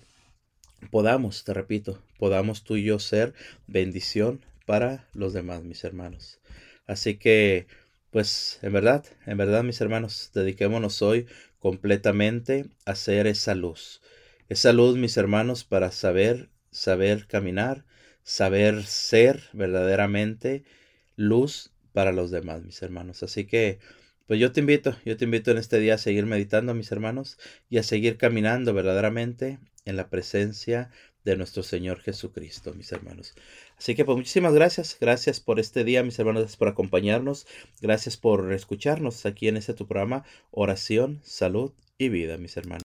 podamos, 0.92 1.44
te 1.44 1.54
repito, 1.54 2.02
podamos 2.18 2.64
tú 2.64 2.78
y 2.78 2.84
yo 2.84 3.00
ser 3.00 3.34
bendición 3.68 4.42
para 4.66 5.08
los 5.14 5.34
demás, 5.34 5.64
mis 5.64 5.84
hermanos. 5.84 6.40
Así 6.88 7.16
que, 7.16 7.68
pues, 8.12 8.60
en 8.62 8.74
verdad, 8.74 9.06
en 9.26 9.38
verdad, 9.38 9.64
mis 9.64 9.82
hermanos, 9.82 10.32
dediquémonos 10.34 11.02
hoy 11.02 11.28
completamente 11.60 12.66
a 12.86 12.96
ser 12.96 13.28
esa 13.28 13.56
luz. 13.56 14.02
Esa 14.48 14.74
luz, 14.74 14.98
mis 14.98 15.18
hermanos, 15.18 15.64
para 15.66 15.92
saber, 15.92 16.50
saber 16.72 17.28
caminar, 17.28 17.86
saber 18.30 18.86
ser 18.86 19.42
verdaderamente 19.54 20.64
luz 21.16 21.72
para 21.94 22.12
los 22.12 22.30
demás, 22.30 22.64
mis 22.64 22.80
hermanos. 22.84 23.24
Así 23.24 23.46
que, 23.46 23.80
pues 24.28 24.40
yo 24.40 24.52
te 24.52 24.60
invito, 24.60 24.96
yo 25.04 25.18
te 25.18 25.26
invito 25.26 25.50
en 25.50 25.58
este 25.58 25.80
día 25.80 25.96
a 25.96 25.98
seguir 25.98 26.28
meditando, 26.28 26.76
mis 26.76 26.92
hermanos, 26.92 27.40
y 27.72 27.80
a 27.80 27.84
seguir 27.84 28.18
caminando 28.18 28.72
verdaderamente 28.76 29.58
en 29.86 29.98
la 29.98 30.12
presencia 30.12 30.92
de 31.26 31.38
nuestro 31.38 31.64
Señor 31.64 32.02
Jesucristo, 32.02 32.76
mis 32.76 32.92
hermanos. 32.92 33.34
Así 33.80 33.96
que 33.96 34.06
pues 34.06 34.16
muchísimas 34.16 34.54
gracias, 34.54 34.96
gracias 35.02 35.40
por 35.40 35.60
este 35.60 35.84
día, 35.84 36.04
mis 36.04 36.20
hermanos, 36.20 36.56
por 36.56 36.68
acompañarnos, 36.68 37.48
gracias 37.82 38.16
por 38.16 38.54
escucharnos 38.54 39.26
aquí 39.26 39.48
en 39.48 39.58
este 39.58 39.74
tu 39.74 39.88
programa, 39.88 40.24
oración, 40.52 41.20
salud 41.24 41.72
y 41.98 42.10
vida, 42.10 42.38
mis 42.38 42.56
hermanos. 42.58 42.89